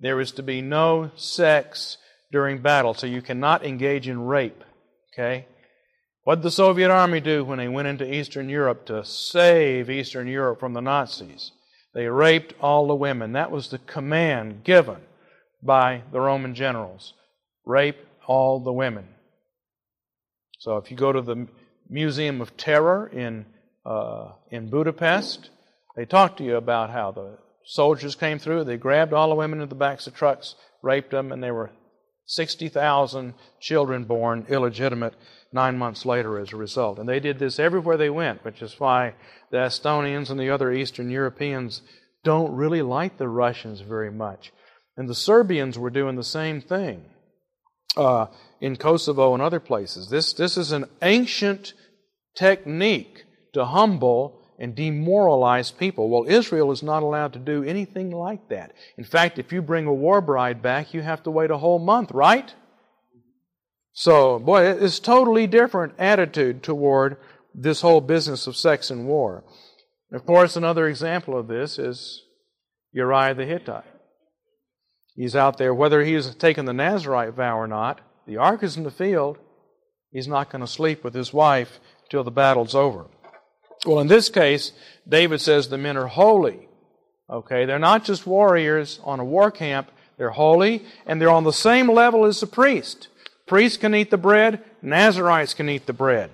[0.01, 1.97] There is to be no sex
[2.31, 4.63] during battle, so you cannot engage in rape.
[5.15, 5.47] Okay?
[6.25, 10.27] What did the Soviet army do when they went into Eastern Europe to save Eastern
[10.27, 11.53] Europe from the Nazis?
[11.95, 13.33] They raped all the women.
[13.33, 14.99] That was the command given
[15.63, 17.15] by the Roman generals.
[17.65, 19.09] Rape all the women.
[20.59, 21.49] So if you go to the
[21.89, 23.47] Museum of Terror in
[23.87, 25.51] uh, in Budapest.
[25.97, 29.61] They talked to you about how the soldiers came through, they grabbed all the women
[29.61, 31.71] in the backs of trucks, raped them, and there were
[32.27, 35.15] 60,000 children born illegitimate
[35.53, 36.99] nine months later as a result.
[36.99, 39.15] And they did this everywhere they went, which is why
[39.51, 41.83] the Estonians and the other Eastern Europeans
[42.25, 44.53] don't really like the Russians very much.
[44.97, 47.05] And the Serbians were doing the same thing.
[47.97, 48.27] uh,
[48.61, 50.09] in Kosovo and other places.
[50.09, 51.75] This, this is an ancient
[52.37, 53.25] technique
[53.55, 56.09] to humble and demoralize people.
[56.09, 58.73] Well, Israel is not allowed to do anything like that.
[58.97, 61.79] In fact, if you bring a war bride back, you have to wait a whole
[61.79, 62.55] month, right?
[63.93, 67.17] So, boy, it's totally different attitude toward
[67.55, 69.45] this whole business of sex and war.
[70.13, 72.23] Of course, another example of this is
[72.93, 73.85] Uriah the Hittite.
[75.15, 78.83] He's out there, whether he's taken the Nazarite vow or not, the ark is in
[78.83, 79.39] the field.
[80.11, 81.79] He's not going to sleep with his wife
[82.09, 83.07] till the battle's over.
[83.85, 84.73] Well, in this case,
[85.09, 86.69] David says the men are holy.
[87.29, 91.53] Okay, they're not just warriors on a war camp, they're holy, and they're on the
[91.53, 93.09] same level as the priest.
[93.47, 96.31] Priests can eat the bread, Nazarites can eat the bread.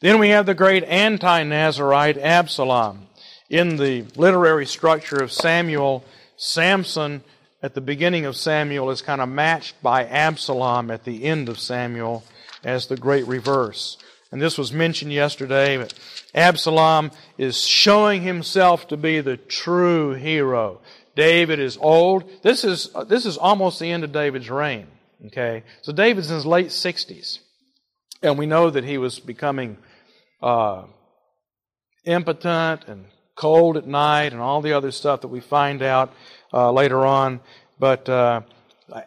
[0.00, 3.06] Then we have the great anti Nazarite Absalom.
[3.48, 6.04] In the literary structure of Samuel,
[6.36, 7.22] Samson
[7.62, 11.60] at the beginning of Samuel is kind of matched by Absalom at the end of
[11.60, 12.24] Samuel
[12.64, 13.96] as the great reverse.
[14.32, 15.92] And this was mentioned yesterday, but
[16.34, 20.80] Absalom is showing himself to be the true hero.
[21.14, 22.24] David is old.
[22.42, 24.86] This is, this is almost the end of David's reign.
[25.26, 25.64] Okay?
[25.82, 27.40] So David's in his late 60s.
[28.22, 29.76] And we know that he was becoming
[30.42, 30.84] uh,
[32.06, 33.04] impotent and
[33.34, 36.12] cold at night and all the other stuff that we find out
[36.54, 37.40] uh, later on.
[37.78, 38.42] But uh,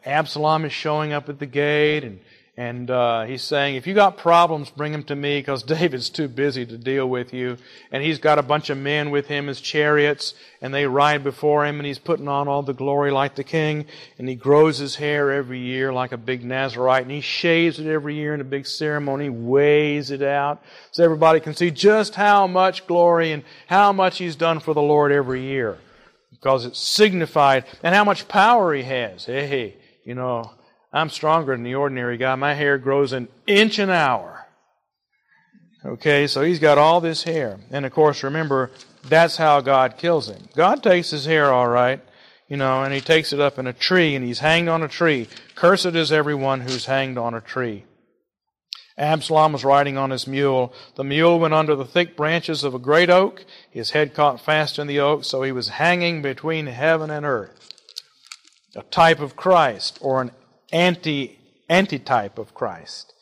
[0.06, 2.20] Absalom is showing up at the gate and
[2.58, 6.30] and uh, he's saying, if you got problems, bring them to me because David's too
[6.30, 7.58] busy to deal with you.
[7.92, 11.66] And he's got a bunch of men with him as chariots, and they ride before
[11.66, 13.88] him, and he's putting on all the glory like the king.
[14.18, 17.88] And he grows his hair every year like a big Nazarite, and he shaves it
[17.88, 22.48] every year in a big ceremony, weighs it out, so everybody can see just how
[22.48, 25.78] much glory and how much he's done for the Lord every year.
[26.32, 29.26] Because it's signified, and how much power he has.
[29.26, 29.76] Hey,
[30.06, 30.52] you know,
[30.96, 32.36] I'm stronger than the ordinary guy.
[32.36, 34.48] My hair grows an inch an hour.
[35.84, 37.60] Okay, so he's got all this hair.
[37.70, 38.72] And of course, remember,
[39.04, 40.48] that's how God kills him.
[40.56, 42.00] God takes his hair, all right,
[42.48, 44.88] you know, and he takes it up in a tree and he's hanged on a
[44.88, 45.28] tree.
[45.54, 47.84] Cursed is everyone who's hanged on a tree.
[48.98, 50.74] Absalom was riding on his mule.
[50.96, 53.44] The mule went under the thick branches of a great oak.
[53.70, 57.74] His head caught fast in the oak, so he was hanging between heaven and earth.
[58.78, 60.32] A type of Christ, or an
[60.76, 63.14] anti antitype of Christ.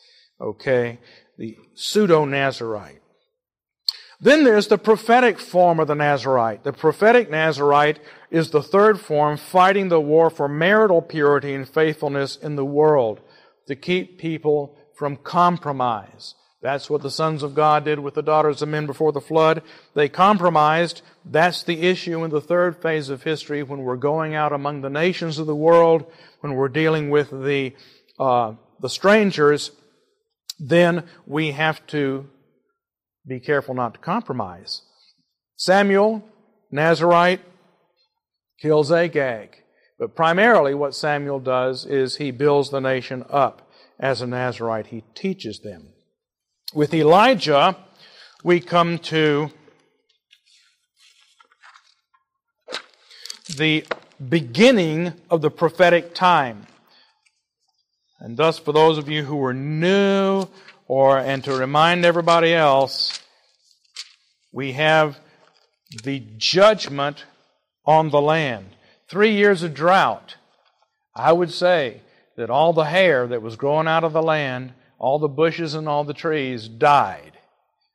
[0.42, 1.00] Okay?
[1.38, 3.00] The pseudo Nazarite.
[4.20, 6.64] Then there's the prophetic form of the Nazarite.
[6.64, 8.00] The prophetic Nazarite
[8.32, 13.20] is the third form, fighting the war for marital purity and faithfulness in the world
[13.68, 16.36] to keep people from compromise.
[16.64, 19.62] That's what the sons of God did with the daughters of men before the flood.
[19.94, 21.02] They compromised.
[21.26, 24.90] That's the issue in the third phase of history when we're going out among the
[24.90, 26.10] nations of the world,
[26.44, 27.74] when we're dealing with the,
[28.20, 29.72] uh, the strangers,
[30.60, 32.30] then we have to
[33.26, 34.82] be careful not to compromise.
[35.56, 36.22] Samuel,
[36.70, 37.40] Nazarite,
[38.62, 39.56] kills Agag.
[39.98, 44.88] But primarily what Samuel does is he builds the nation up as a Nazarite.
[44.88, 45.94] He teaches them.
[46.74, 47.78] With Elijah,
[48.44, 49.50] we come to
[53.56, 53.86] the
[54.30, 56.68] beginning of the prophetic time.
[58.20, 60.48] And thus, for those of you who are new,
[60.88, 63.22] or and to remind everybody else,
[64.52, 65.20] we have
[66.04, 67.26] the judgment
[67.86, 68.68] on the land.
[69.08, 70.36] Three years of drought.
[71.16, 72.02] I would say
[72.38, 75.86] that all the hair that was growing out of the land all the bushes and
[75.86, 77.34] all the trees died.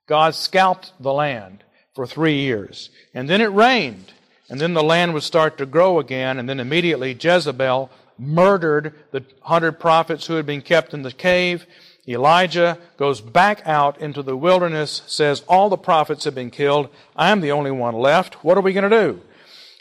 [0.07, 1.65] God scalped the land
[1.95, 2.91] for three years.
[3.15, 4.13] And then it rained.
[4.51, 6.39] And then the land would start to grow again.
[6.39, 11.67] And then immediately Jezebel murdered the hundred prophets who had been kept in the cave.
[12.09, 16.89] Elijah goes back out into the wilderness, says, All the prophets have been killed.
[17.15, 18.43] I am the only one left.
[18.43, 19.21] What are we going to do?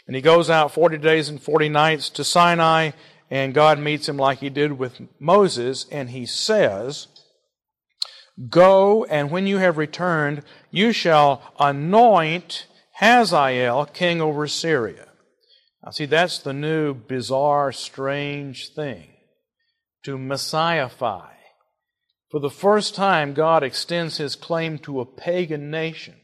[0.06, 2.90] And he goes out 40 days and 40 nights to Sinai,
[3.30, 7.08] and God meets him like he did with Moses, and he says,
[8.48, 12.66] Go, and when you have returned, you shall anoint
[12.98, 15.06] Hazael king over Syria.
[15.84, 19.10] Now, see, that's the new, bizarre, strange thing
[20.04, 21.30] to messiahify.
[22.30, 26.16] For the first time, God extends his claim to a pagan nation.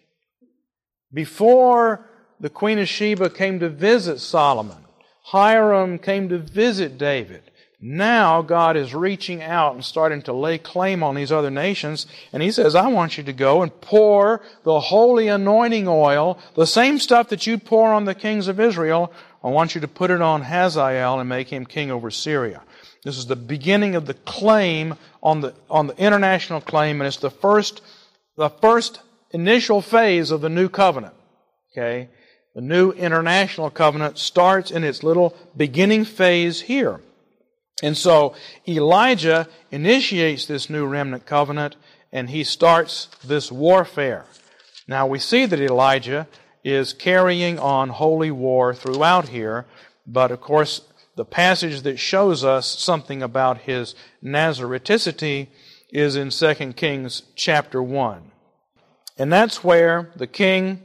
[1.13, 2.11] Before
[2.41, 4.85] the Queen of Sheba came to visit Solomon,
[5.27, 7.51] Hiram came to visit David.
[7.87, 12.07] Now God is reaching out and starting to lay claim on these other nations.
[12.33, 16.67] And He says, I want you to go and pour the holy anointing oil, the
[16.67, 19.13] same stuff that you pour on the kings of Israel.
[19.45, 22.63] I want you to put it on Hazael and make him king over Syria.
[23.05, 27.19] This is the beginning of the claim on the, on the international claim, and it's
[27.19, 27.83] the first,
[28.39, 31.13] the first initial phase of the new covenant.
[31.73, 32.09] Okay?
[32.55, 37.03] The new international covenant starts in its little beginning phase here.
[37.83, 38.35] And so
[38.69, 41.77] Elijah initiates this new remnant covenant
[42.13, 44.27] and he starts this warfare.
[44.87, 46.29] Now we see that Elijah
[46.63, 49.67] is carrying on holy war throughout here,
[50.07, 50.83] but of course
[51.17, 55.49] the passage that shows us something about his Nazareticity
[55.93, 58.31] is in 2 Kings chapter 1.
[59.19, 60.83] And that's where the king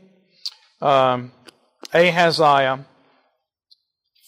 [0.81, 1.31] um,
[1.93, 2.85] Ahaziah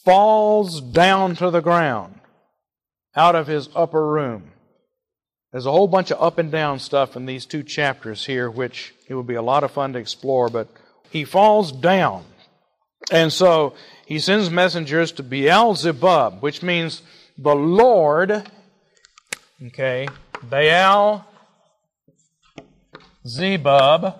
[0.03, 2.20] falls down to the ground
[3.16, 4.51] out of his upper room.
[5.51, 8.93] There's a whole bunch of up and down stuff in these two chapters here, which
[9.07, 10.70] it would be a lot of fun to explore, but
[11.09, 12.24] he falls down.
[13.12, 13.74] And so
[14.05, 17.01] he sends messengers to Beelzebub, which means
[17.38, 18.49] the Lord,
[19.68, 20.07] okay,
[20.43, 21.26] Baal
[23.28, 24.16] Zebub.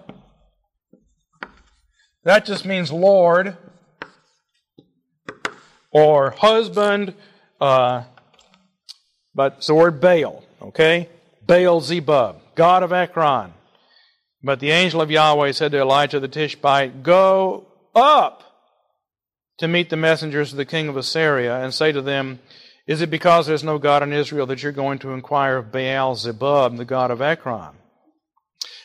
[2.24, 3.56] That just means Lord
[5.92, 7.14] or husband,
[7.60, 8.04] uh,
[9.34, 11.10] but it's the word Baal, okay?
[11.46, 13.54] Baal Zebub, God of Ekron.
[14.44, 18.44] But the angel of Yahweh said to Elijah the Tishbite, Go up
[19.60, 22.40] to meet the messengers of the king of Assyria and say to them,
[22.88, 26.16] Is it because there's no God in Israel that you're going to inquire of Baal
[26.16, 27.76] Zebub, the God of Ekron?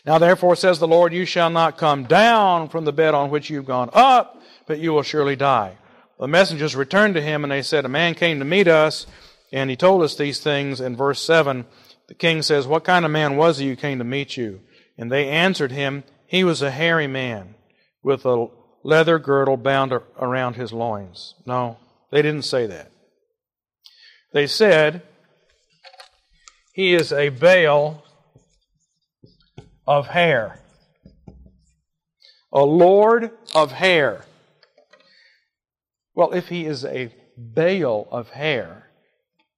[0.05, 3.51] Now therefore says the Lord, you shall not come down from the bed on which
[3.51, 5.79] you've gone up, but you will surely die.
[6.21, 9.07] The messengers returned to him and they said, A man came to meet us
[9.53, 10.81] and he told us these things.
[10.81, 11.67] In verse 7,
[12.09, 14.61] the king says, What kind of man was he who came to meet you?
[14.99, 17.55] And they answered him, He was a hairy man
[18.03, 18.49] with a
[18.83, 21.35] leather girdle bound around his loins.
[21.45, 21.79] No,
[22.11, 22.91] they didn't say that.
[24.33, 25.03] They said,
[26.73, 28.05] He is a Baal
[29.87, 30.61] of hair.
[32.53, 34.25] A lord of hair.
[36.15, 38.86] Well, if he is a Baal of hair,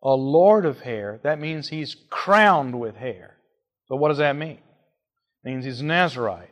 [0.02, 3.36] a lord of hair, that means he's crowned with hair.
[3.86, 4.58] So what does that mean?
[5.44, 6.50] It means he's a Nazarite,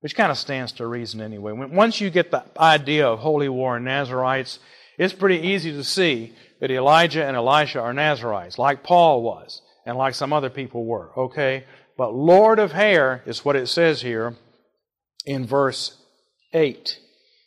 [0.00, 1.52] which kind of stands to reason anyway.
[1.52, 4.58] Once you get the idea of holy war and Nazarites,
[4.98, 9.96] it's pretty easy to see that Elijah and Elisha are Nazarites, like Paul was, and
[9.96, 11.64] like some other people were, okay?
[11.96, 14.36] But Lord of hair is what it says here
[15.24, 15.96] in verse
[16.52, 16.98] 8.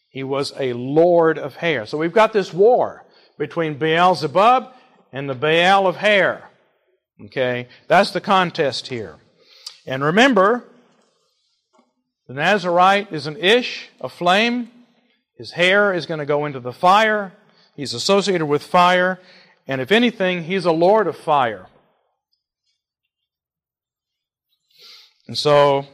[0.09, 1.85] He was a Lord of hair.
[1.85, 3.05] So we've got this war
[3.37, 4.73] between Beelzebub
[5.11, 6.49] and the Baal of hair.
[7.25, 7.67] Okay?
[7.87, 9.15] That's the contest here.
[9.85, 10.65] And remember,
[12.27, 14.69] the Nazarite is an ish, a flame.
[15.37, 17.33] His hair is going to go into the fire.
[17.75, 19.19] He's associated with fire.
[19.67, 21.67] And if anything, he's a Lord of fire.
[25.27, 25.85] And so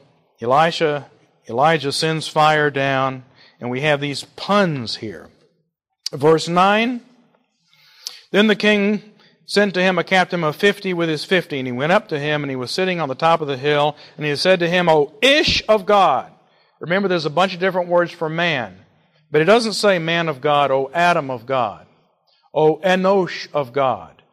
[0.41, 1.09] Elisha,
[1.49, 3.24] Elijah sends fire down,
[3.59, 5.30] and we have these puns here.
[6.11, 7.01] Verse 9
[8.34, 9.04] Then the king
[9.46, 12.20] sent to him a captain of fifty with his fifty, and he went up to
[12.20, 14.68] him, and he was sitting on the top of the hill, and he said to
[14.68, 16.32] him, O Ish of God.
[16.80, 18.76] Remember, there's a bunch of different words for man,
[19.30, 21.86] but it doesn't say man of God, O Adam of God,
[22.56, 24.24] O Enosh of God,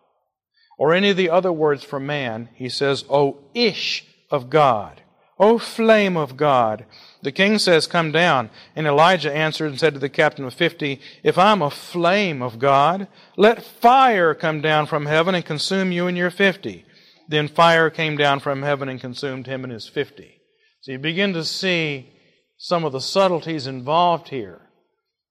[0.79, 2.49] or any of the other words for man.
[2.55, 5.03] He says, O Ish of God.
[5.39, 6.87] O flame of God.
[7.23, 8.51] The king says, Come down.
[8.75, 12.59] And Elijah answered and said to the captain of fifty, If I'm a flame of
[12.59, 16.85] God, let fire come down from heaven and consume you and your fifty.
[17.29, 20.41] Then fire came down from heaven and consumed him and his fifty.
[20.81, 22.11] So you begin to see
[22.57, 24.61] some of the subtleties involved here.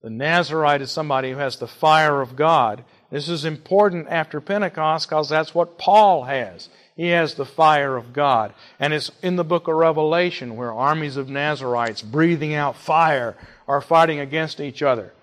[0.02, 2.86] The Nazarite is somebody who has the fire of God.
[3.12, 6.70] This is important after Pentecost because that's what Paul has.
[6.95, 8.53] He has the fire of God.
[8.80, 13.36] And it's in the book of Revelation where armies of Nazarites breathing out fire
[13.68, 15.14] are fighting against each other.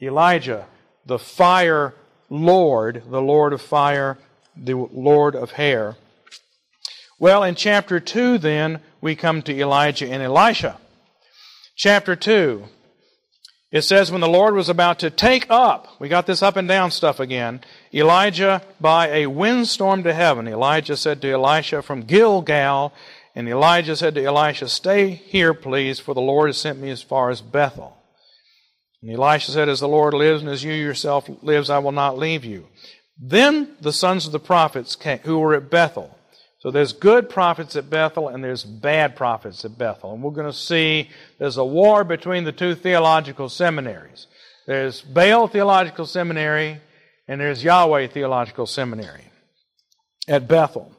[0.00, 0.66] Elijah,
[1.06, 1.94] the fire
[2.28, 4.18] Lord, the Lord of fire,
[4.56, 5.96] the Lord of hair.
[7.18, 10.78] Well, in chapter 2, then, we come to Elijah and Elisha.
[11.76, 12.64] Chapter 2,
[13.72, 16.68] it says, when the Lord was about to take up, we got this up and
[16.68, 17.62] down stuff again,
[17.92, 20.46] Elijah by a windstorm to heaven.
[20.46, 22.92] Elijah said to Elisha from Gilgal,
[23.34, 27.02] and Elijah said to Elisha, Stay here, please, for the Lord has sent me as
[27.02, 27.96] far as Bethel.
[29.00, 32.18] And Elisha said, As the Lord lives and as you yourself lives, I will not
[32.18, 32.68] leave you.
[33.18, 36.18] Then the sons of the prophets came, who were at Bethel
[36.62, 40.14] so there's good prophets at Bethel and there's bad prophets at Bethel.
[40.14, 41.10] And we're going to see
[41.40, 44.28] there's a war between the two theological seminaries.
[44.68, 46.78] There's Baal Theological Seminary
[47.26, 49.24] And there's Yahweh Theological Seminary
[50.28, 50.94] at Bethel.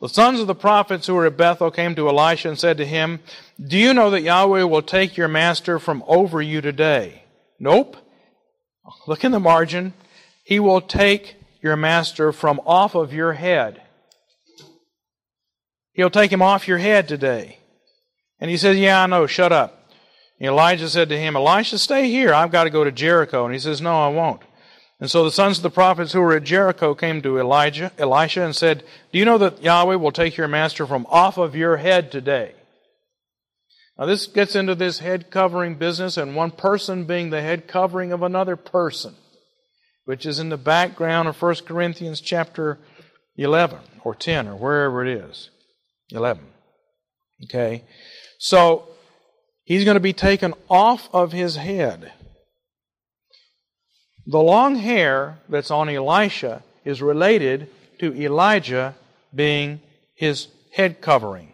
[0.00, 2.86] The sons of the prophets who were at Bethel came to Elisha and said to
[2.86, 3.18] him,
[3.60, 7.24] Do you know that Yahweh will take your master from over you today?
[7.58, 7.96] Nope.
[9.08, 9.92] Look in the margin.
[10.44, 13.82] He will take your master from off of your head.
[15.92, 17.58] He'll take him off your head today.
[18.38, 19.90] And he says, Yeah, I know, shut up.
[20.38, 22.32] And Elijah said to him, Elisha, stay here.
[22.32, 23.44] I've got to go to Jericho.
[23.44, 24.42] And he says, No, I won't.
[25.00, 28.42] And so the sons of the prophets who were at Jericho came to Elijah, Elisha
[28.42, 31.78] and said, Do you know that Yahweh will take your master from off of your
[31.78, 32.54] head today?
[33.98, 38.12] Now this gets into this head covering business and one person being the head covering
[38.12, 39.14] of another person,
[40.04, 42.78] which is in the background of 1 Corinthians chapter
[43.36, 45.50] 11 or 10 or wherever it is.
[46.12, 46.44] 11.
[47.44, 47.84] Okay?
[48.38, 48.88] So
[49.64, 52.12] he's going to be taken off of his head.
[54.26, 58.94] The long hair that's on Elisha is related to Elijah
[59.34, 59.80] being
[60.14, 61.52] his head covering.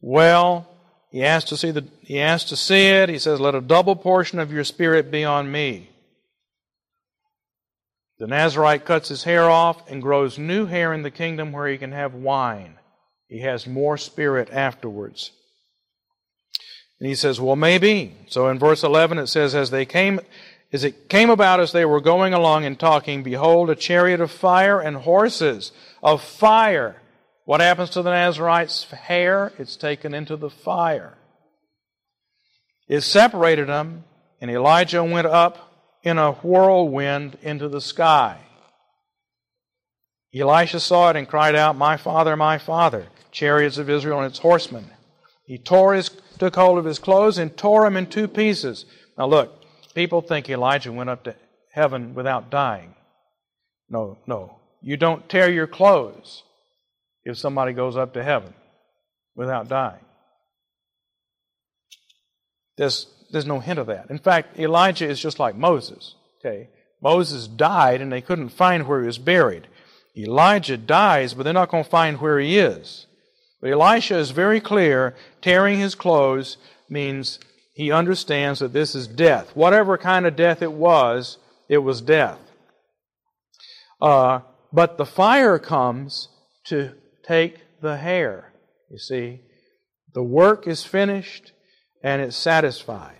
[0.00, 0.68] Well,
[1.10, 3.08] he asked to see the he asked to see it.
[3.08, 5.90] He says, "Let a double portion of your spirit be on me."
[8.18, 11.78] The Nazarite cuts his hair off and grows new hair in the kingdom where he
[11.78, 12.78] can have wine.
[13.28, 15.32] He has more spirit afterwards.
[16.98, 18.14] And he says, Well, maybe.
[18.28, 20.20] So in verse 11 it says, As they came,
[20.72, 24.30] as it came about as they were going along and talking, behold, a chariot of
[24.30, 25.72] fire and horses
[26.02, 27.02] of fire.
[27.44, 29.52] What happens to the Nazarite's hair?
[29.58, 31.16] It's taken into the fire.
[32.88, 34.04] It separated them,
[34.40, 35.72] and Elijah went up
[36.02, 38.38] in a whirlwind into the sky.
[40.34, 43.06] Elisha saw it and cried out, My father, my father,
[43.36, 44.90] chariots of Israel and its horsemen.
[45.44, 48.84] He tore his, took hold of his clothes and tore them in two pieces.
[49.16, 49.56] Now look,
[49.96, 51.34] People think Elijah went up to
[51.72, 52.94] heaven without dying.
[53.88, 54.58] No, no.
[54.82, 56.42] You don't tear your clothes
[57.24, 58.52] if somebody goes up to heaven
[59.34, 60.04] without dying.
[62.76, 64.10] There's, there's no hint of that.
[64.10, 66.14] In fact, Elijah is just like Moses.
[66.40, 66.68] Okay?
[67.00, 69.66] Moses died and they couldn't find where he was buried.
[70.14, 73.06] Elijah dies, but they're not going to find where he is.
[73.60, 77.38] But Elisha is very clear tearing his clothes means
[77.74, 79.54] he understands that this is death.
[79.54, 81.38] Whatever kind of death it was,
[81.68, 82.38] it was death.
[84.00, 84.40] Uh,
[84.72, 86.28] but the fire comes
[86.66, 86.92] to
[87.26, 88.52] take the hair.
[88.90, 89.40] You see,
[90.14, 91.52] the work is finished
[92.02, 93.18] and it's satisfied.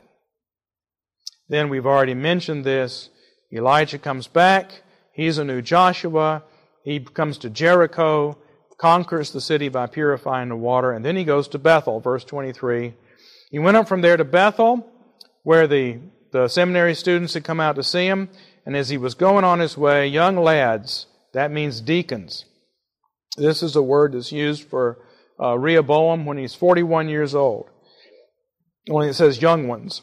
[1.49, 3.11] Then we've already mentioned this.
[3.53, 4.83] Elijah comes back.
[5.13, 6.43] He's a new Joshua.
[6.85, 8.39] He comes to Jericho,
[8.79, 12.95] conquers the city by purifying the water, and then he goes to Bethel, verse 23
[13.51, 14.87] he went up from there to Bethel,
[15.43, 15.99] where the,
[16.33, 18.29] the seminary students had come out to see him.
[18.65, 22.45] And as he was going on his way, young lads, that means deacons.
[23.37, 24.99] This is a word that's used for
[25.41, 27.71] uh, Rehoboam when he's 41 years old.
[28.91, 30.03] Only it says young ones.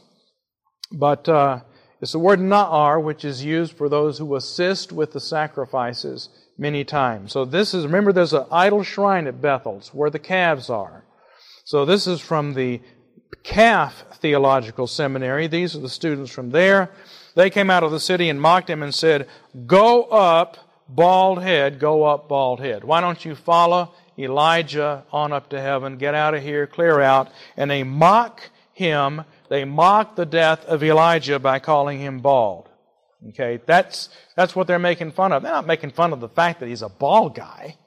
[0.92, 1.62] But uh,
[2.00, 6.84] it's the word na'ar, which is used for those who assist with the sacrifices many
[6.84, 7.32] times.
[7.32, 11.04] So this is, remember, there's an idol shrine at Bethel's where the calves are.
[11.66, 12.82] So this is from the
[13.44, 15.48] Calf Theological Seminary.
[15.48, 16.92] These are the students from there.
[17.36, 19.28] They came out of the city and mocked him and said,
[19.66, 22.84] Go up, bald head, go up, bald head.
[22.84, 25.98] Why don't you follow Elijah on up to heaven?
[25.98, 27.32] Get out of here, clear out.
[27.58, 29.24] And they mock him.
[29.50, 32.70] They mock the death of Elijah by calling him bald.
[33.30, 35.44] Okay, that's, that's what they're making fun of.
[35.44, 37.78] They're not making fun of the fact that he's a bald guy.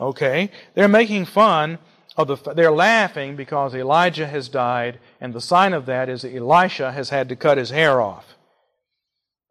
[0.00, 1.78] Okay, they're making fun
[2.16, 6.34] of the, they're laughing because Elijah has died, and the sign of that is that
[6.34, 8.34] Elisha has had to cut his hair off.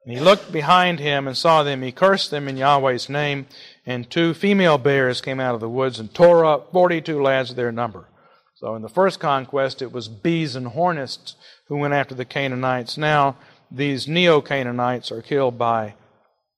[0.05, 1.81] And he looked behind him and saw them.
[1.81, 3.47] He cursed them in Yahweh's name,
[3.85, 7.55] and two female bears came out of the woods and tore up 42 lads of
[7.55, 8.07] their number.
[8.55, 11.35] So in the first conquest, it was bees and hornets
[11.67, 12.97] who went after the Canaanites.
[12.97, 13.37] Now,
[13.73, 15.95] these Neo Canaanites are killed by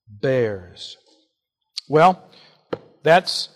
[0.08, 0.98] bears.
[1.88, 2.22] Well,
[3.04, 3.50] that's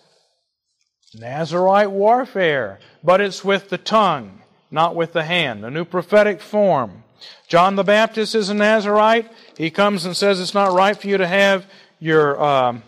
[1.14, 4.40] Nazarite warfare, but it's with the tongue,
[4.70, 5.64] not with the hand.
[5.64, 7.04] A new prophetic form.
[7.48, 9.30] John the Baptist is a Nazarite.
[9.58, 11.66] He comes and says it's not right for you to have
[11.98, 12.82] your um,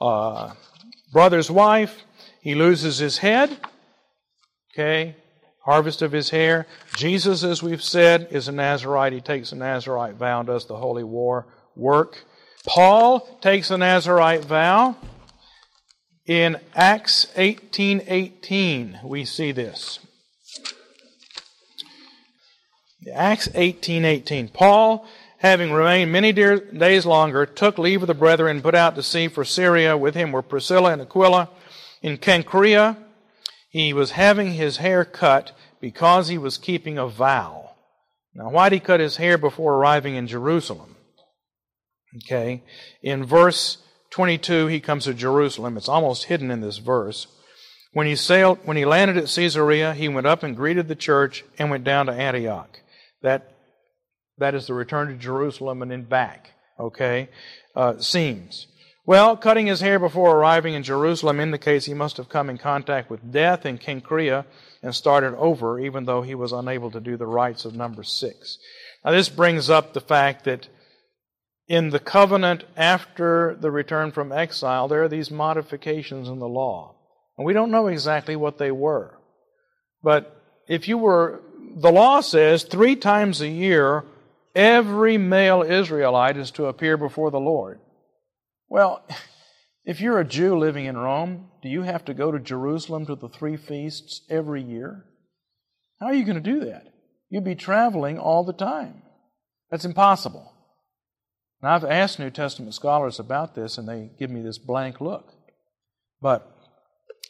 [0.00, 0.52] uh,
[1.12, 2.04] brother's wife.
[2.40, 3.58] He loses his head.
[4.72, 5.16] Okay,
[5.60, 6.66] harvest of his hair.
[6.96, 9.12] Jesus, as we've said, is a Nazarite.
[9.12, 11.46] He takes a Nazarite vow and does the holy war
[11.76, 12.24] work.
[12.66, 14.96] Paul takes a Nazarite vow.
[16.26, 19.98] In Acts 18:18, we see this.
[23.14, 24.48] Acts 18:18.
[24.48, 25.06] Paul
[25.40, 29.26] having remained many days longer, took leave of the brethren and put out to sea
[29.26, 29.96] for Syria.
[29.96, 31.48] With him were Priscilla and Aquila.
[32.02, 32.96] In Cenchrea,
[33.70, 37.70] he was having his hair cut because he was keeping a vow.
[38.34, 40.96] Now, why did he cut his hair before arriving in Jerusalem?
[42.16, 42.62] Okay.
[43.00, 43.78] In verse
[44.10, 45.76] 22, he comes to Jerusalem.
[45.76, 47.28] It's almost hidden in this verse.
[47.92, 51.44] When he sailed, when he landed at Caesarea, he went up and greeted the church
[51.58, 52.80] and went down to Antioch.
[53.22, 53.54] That,
[54.38, 56.50] that is the return to Jerusalem and then back.
[56.78, 57.28] Okay.
[57.76, 58.66] Uh, seems.
[59.06, 63.10] Well, cutting his hair before arriving in Jerusalem indicates he must have come in contact
[63.10, 64.44] with death in Cenchrea
[64.82, 68.58] and started over, even though he was unable to do the rites of number six.
[69.04, 70.68] Now, this brings up the fact that
[71.66, 76.96] in the covenant after the return from exile, there are these modifications in the law.
[77.38, 79.18] And we don't know exactly what they were.
[80.02, 80.36] But
[80.68, 81.40] if you were,
[81.76, 84.04] the law says three times a year,
[84.54, 87.80] every male Israelite is to appear before the Lord.
[88.70, 89.04] Well,
[89.84, 93.16] if you're a Jew living in Rome, do you have to go to Jerusalem to
[93.16, 95.04] the three feasts every year?
[95.98, 96.86] How are you going to do that?
[97.28, 99.02] You'd be traveling all the time.
[99.70, 100.52] That's impossible.
[101.60, 105.32] And I've asked New Testament scholars about this, and they give me this blank look.
[106.22, 106.48] But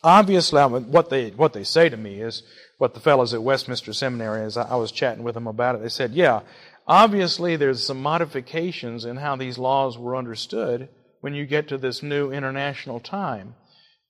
[0.05, 2.43] obviously, what they what they say to me is
[2.77, 5.89] what the fellows at Westminster Seminary, as I was chatting with them about it, they
[5.89, 6.41] said, "Yeah,
[6.87, 10.91] obviously there's some modifications in how these laws were understood."
[11.21, 13.55] When you get to this new international time.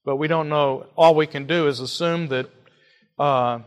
[0.05, 0.87] But we don't know.
[0.97, 2.51] All we can do is assume that,
[3.19, 3.61] uh,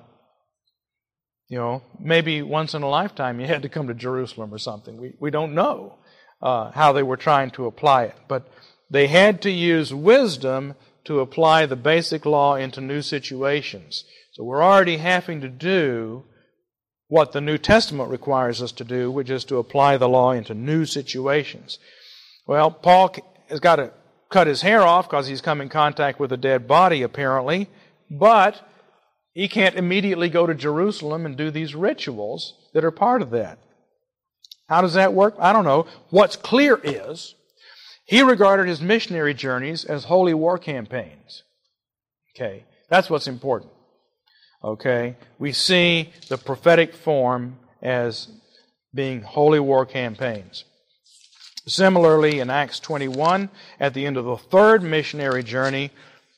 [1.48, 4.98] you know, maybe once in a lifetime you had to come to Jerusalem or something.
[4.98, 5.96] We, we don't know
[6.42, 8.16] uh, how they were trying to apply it.
[8.28, 8.50] But
[8.90, 10.76] they had to use wisdom
[11.06, 14.06] to apply the basic law into new situations.
[14.32, 16.24] So we're already having to do
[17.08, 20.54] what the New Testament requires us to do, which is to apply the law into
[20.54, 21.78] new situations.
[22.48, 23.16] Well, Paul
[23.50, 23.92] has got to
[24.30, 27.70] cut his hair off because he's come in contact with a dead body, apparently,
[28.10, 28.68] but
[29.34, 33.60] he can't immediately go to Jerusalem and do these rituals that are part of that.
[34.68, 35.36] How does that work?
[35.40, 35.88] I don't know.
[36.10, 37.36] What's clear is
[38.06, 41.44] he regarded his missionary journeys as holy war campaigns.
[42.36, 43.72] Okay, that's what's important.
[44.64, 48.30] Okay, we see the prophetic form as
[48.94, 50.64] being holy war campaigns.
[51.66, 53.50] Similarly, in Acts 21,
[53.80, 55.92] at the end of the third missionary journey,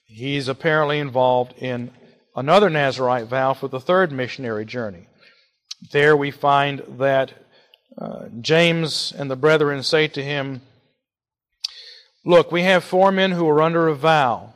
[0.05, 1.91] he's apparently involved in
[2.36, 5.07] another Nazarite vow for the third missionary journey.
[5.91, 7.34] There we find that
[7.97, 10.61] uh, James and the brethren say to him,
[12.23, 14.53] Look, we have four men who are under a vow.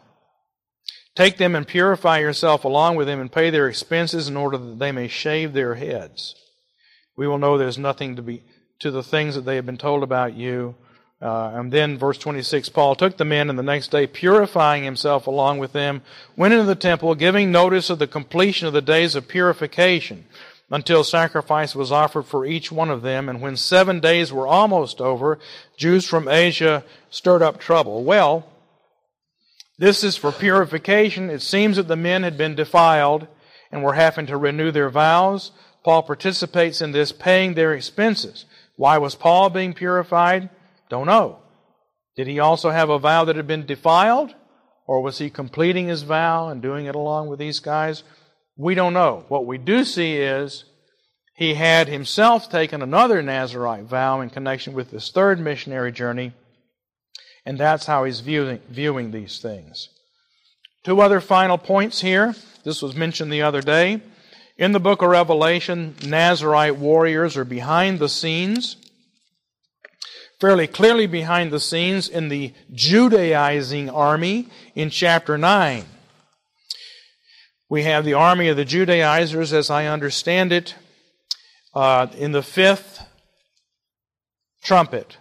[1.15, 4.79] Take them and purify yourself along with them and pay their expenses in order that
[4.79, 6.35] they may shave their heads.
[7.15, 8.43] We will know there's nothing to be
[8.79, 10.75] to the things that they had been told about you.
[11.21, 15.27] Uh, and then, verse 26, Paul took the men, and the next day, purifying himself
[15.27, 16.01] along with them,
[16.37, 20.25] went into the temple, giving notice of the completion of the days of purification,
[20.71, 23.27] until sacrifice was offered for each one of them.
[23.27, 25.39] And when seven days were almost over,
[25.75, 28.05] Jews from Asia stirred up trouble.
[28.05, 28.47] Well,
[29.77, 31.29] this is for purification.
[31.29, 33.27] It seems that the men had been defiled
[33.71, 35.51] and were having to renew their vows.
[35.83, 38.45] Paul participates in this, paying their expenses.
[38.79, 40.49] Why was Paul being purified?
[40.87, 41.39] Don't know.
[42.15, 44.33] Did he also have a vow that had been defiled?
[44.87, 48.03] Or was he completing his vow and doing it along with these guys?
[48.55, 49.25] We don't know.
[49.27, 50.63] What we do see is
[51.35, 56.31] he had himself taken another Nazarite vow in connection with this third missionary journey,
[57.45, 59.89] and that's how he's viewing, viewing these things.
[60.85, 62.33] Two other final points here.
[62.63, 64.01] This was mentioned the other day.
[64.59, 68.75] In the book of Revelation, Nazarite warriors are behind the scenes,
[70.41, 75.85] fairly clearly behind the scenes in the Judaizing army in chapter 9.
[77.69, 80.75] We have the army of the Judaizers, as I understand it,
[81.73, 83.01] uh, in the fifth
[84.61, 85.15] trumpet.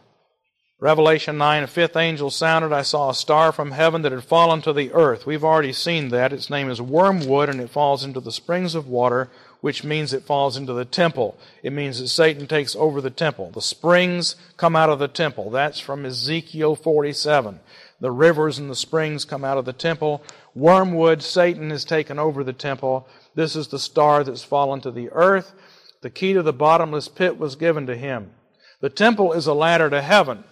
[0.80, 2.72] Revelation 9, a fifth angel sounded.
[2.72, 5.26] I saw a star from heaven that had fallen to the earth.
[5.26, 6.32] We've already seen that.
[6.32, 9.28] Its name is wormwood, and it falls into the springs of water,
[9.60, 11.36] which means it falls into the temple.
[11.64, 13.50] It means that Satan takes over the temple.
[13.50, 15.50] The springs come out of the temple.
[15.50, 17.58] That's from Ezekiel 47.
[17.98, 20.22] The rivers and the springs come out of the temple.
[20.54, 23.08] Wormwood, Satan has taken over the temple.
[23.34, 25.54] This is the star that's fallen to the earth.
[26.02, 28.30] The key to the bottomless pit was given to him.
[28.78, 30.44] The temple is a ladder to heaven.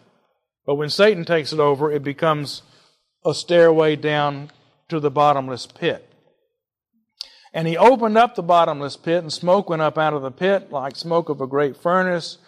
[0.66, 2.62] But when Satan takes it over, it becomes
[3.24, 4.50] a stairway down
[4.88, 6.12] to the bottomless pit.
[7.54, 10.70] And he opened up the bottomless pit, and smoke went up out of the pit
[10.70, 12.38] like smoke of a great furnace.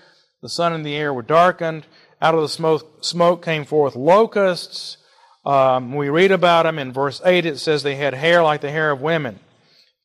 [0.42, 1.86] The sun and the air were darkened.
[2.20, 4.98] Out of the smoke, smoke came forth locusts.
[5.46, 7.46] Um, we read about them in verse 8.
[7.46, 9.38] It says they had hair like the hair of women,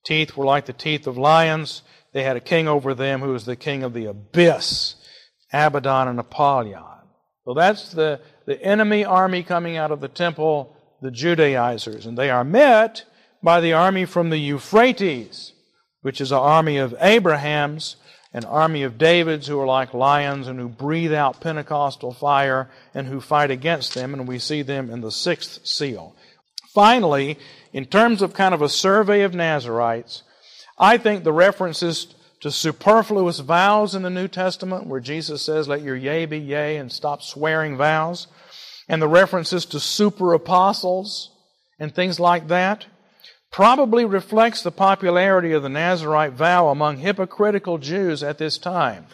[0.06, 1.82] teeth were like the teeth of lions.
[2.14, 4.96] They had a king over them who was the king of the abyss,
[5.52, 6.84] Abaddon and Apollyon.
[7.46, 12.06] So that's the, the enemy army coming out of the temple, the Judaizers.
[12.06, 13.04] And they are met
[13.42, 15.54] by the army from the Euphrates,
[16.02, 17.98] which is an army of Abraham's,
[18.34, 23.08] an army of David's who are like lions and who breathe out Pentecostal fire and
[23.08, 24.14] who fight against them.
[24.14, 26.16] And we see them in the sixth seal.
[26.74, 27.38] Finally,
[27.74, 30.24] in terms of kind of a survey of Nazarites,
[30.80, 35.82] I think the references to superfluous vows in the New Testament, where Jesus says, Let
[35.82, 38.28] your yea be yea and stop swearing vows,
[38.90, 41.32] and the references to super apostles
[41.80, 42.86] and things like that,
[43.50, 49.06] probably reflects the popularity of the Nazarite vow among hypocritical Jews at this time.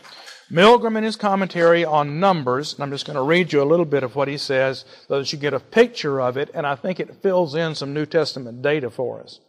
[0.52, 3.86] Milgrom, in his commentary on Numbers, and I'm just going to read you a little
[3.86, 6.74] bit of what he says so that you get a picture of it, and I
[6.74, 9.40] think it fills in some New Testament data for us.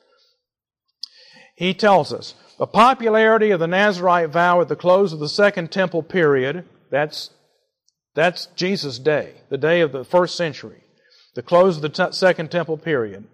[1.60, 5.70] He tells us the popularity of the Nazarite vow at the close of the Second
[5.70, 7.32] Temple period, that's,
[8.14, 10.84] that's Jesus' day, the day of the first century,
[11.34, 13.26] the close of the t- Second Temple period.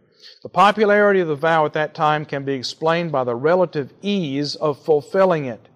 [0.42, 4.56] The popularity of the vow at that time can be explained by the relative ease
[4.56, 5.68] of fulfilling it.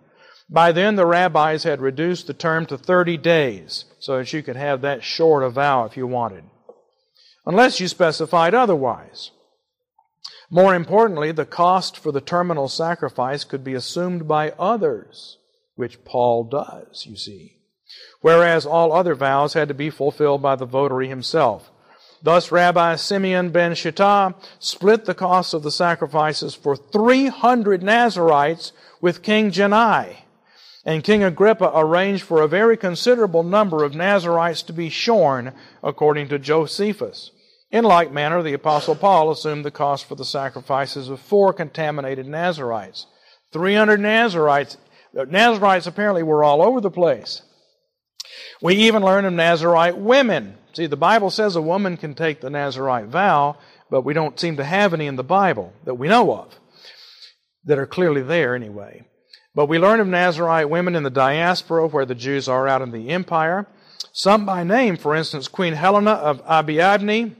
[0.48, 4.56] By then, the rabbis had reduced the term to 30 days so that you could
[4.56, 6.42] have that short a vow if you wanted,
[7.46, 9.30] unless you specified otherwise.
[10.50, 15.38] More importantly, the cost for the terminal sacrifice could be assumed by others,
[15.76, 17.58] which Paul does, you see.
[18.20, 21.70] Whereas all other vows had to be fulfilled by the votary himself.
[22.22, 29.22] Thus, Rabbi Simeon ben Shittah split the cost of the sacrifices for 300 Nazarites with
[29.22, 30.16] King Jannai.
[30.84, 36.28] And King Agrippa arranged for a very considerable number of Nazarites to be shorn, according
[36.28, 37.30] to Josephus.
[37.70, 42.26] In like manner, the Apostle Paul assumed the cost for the sacrifices of four contaminated
[42.26, 43.06] Nazarites.
[43.52, 44.76] 300 Nazarites.
[45.14, 47.42] Nazarites apparently were all over the place.
[48.60, 50.56] We even learn of Nazarite women.
[50.72, 53.56] See, the Bible says a woman can take the Nazarite vow,
[53.88, 56.58] but we don't seem to have any in the Bible that we know of
[57.64, 59.04] that are clearly there anyway.
[59.54, 62.92] But we learn of Nazarite women in the diaspora where the Jews are out in
[62.92, 63.66] the empire.
[64.12, 67.34] Some by name, for instance, Queen Helena of Abiadne,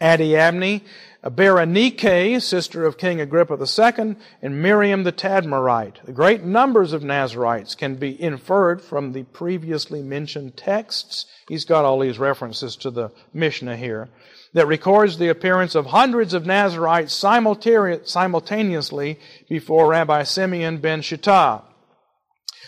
[0.00, 0.82] Adiabene,
[1.24, 6.04] Berenike, sister of King Agrippa II, and Miriam the Tadmorite.
[6.04, 11.26] The great numbers of Nazarites can be inferred from the previously mentioned texts.
[11.48, 14.08] He's got all these references to the Mishnah here
[14.52, 19.18] that records the appearance of hundreds of Nazarites simultaneously
[19.48, 21.62] before Rabbi Simeon ben Shittah.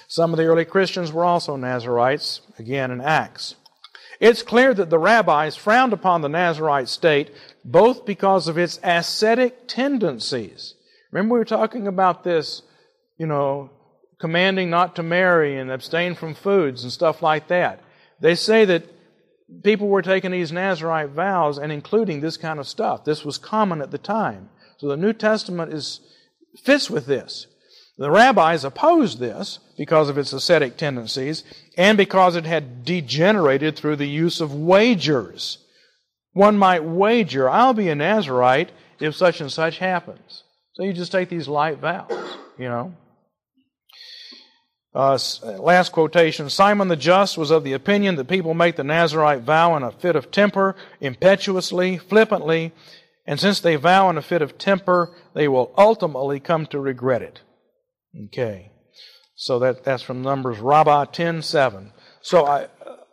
[0.09, 3.57] Some of the early Christians were also Nazarites, again in Acts.
[4.21, 7.31] It's clear that the rabbis frowned upon the Nazarite state
[7.65, 10.75] both because of its ascetic tendencies.
[11.11, 12.63] Remember, we were talking about this,
[13.19, 13.71] you know,
[14.19, 17.81] commanding not to marry and abstain from foods and stuff like that.
[18.21, 18.85] They say that
[19.63, 23.05] people were taking these Nazarite vows and including this kind of stuff.
[23.05, 24.49] This was common at the time.
[24.79, 26.01] So the New Testament is,
[26.63, 27.47] fits with this.
[27.99, 31.45] The rabbis opposed this because of its ascetic tendencies
[31.79, 35.59] and because it had degenerated through the use of wagers.
[36.33, 38.71] One might wager, I'll be a Nazarite
[39.01, 40.43] if such and such happens.
[40.75, 42.13] So you just take these light vows,
[42.59, 42.95] you know.
[44.95, 45.19] Uh,
[45.59, 49.77] last quotation Simon the Just was of the opinion that people make the Nazarite vow
[49.77, 52.73] in a fit of temper, impetuously, flippantly,
[53.27, 57.23] and since they vow in a fit of temper, they will ultimately come to regret
[57.23, 57.41] it.
[58.25, 58.71] Okay.
[59.35, 61.91] So that, that's from Numbers Rabbah 10.7.
[62.23, 62.69] So I,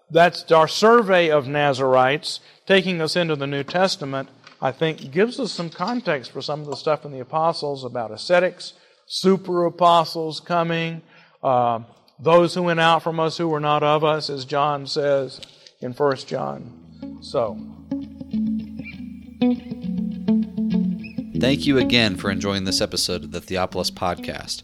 [0.10, 4.30] that's our survey of Nazarites, taking us into the New Testament,
[4.62, 8.12] I think gives us some context for some of the stuff in the apostles about
[8.12, 8.74] ascetics,
[9.06, 11.02] super apostles coming,
[11.44, 11.82] uh,
[12.18, 15.42] those who went out from us who were not of us, as John says
[15.82, 17.20] in 1 John.
[17.22, 17.58] So.
[21.38, 24.64] Thank you again for enjoying this episode of the Theopolis Podcast.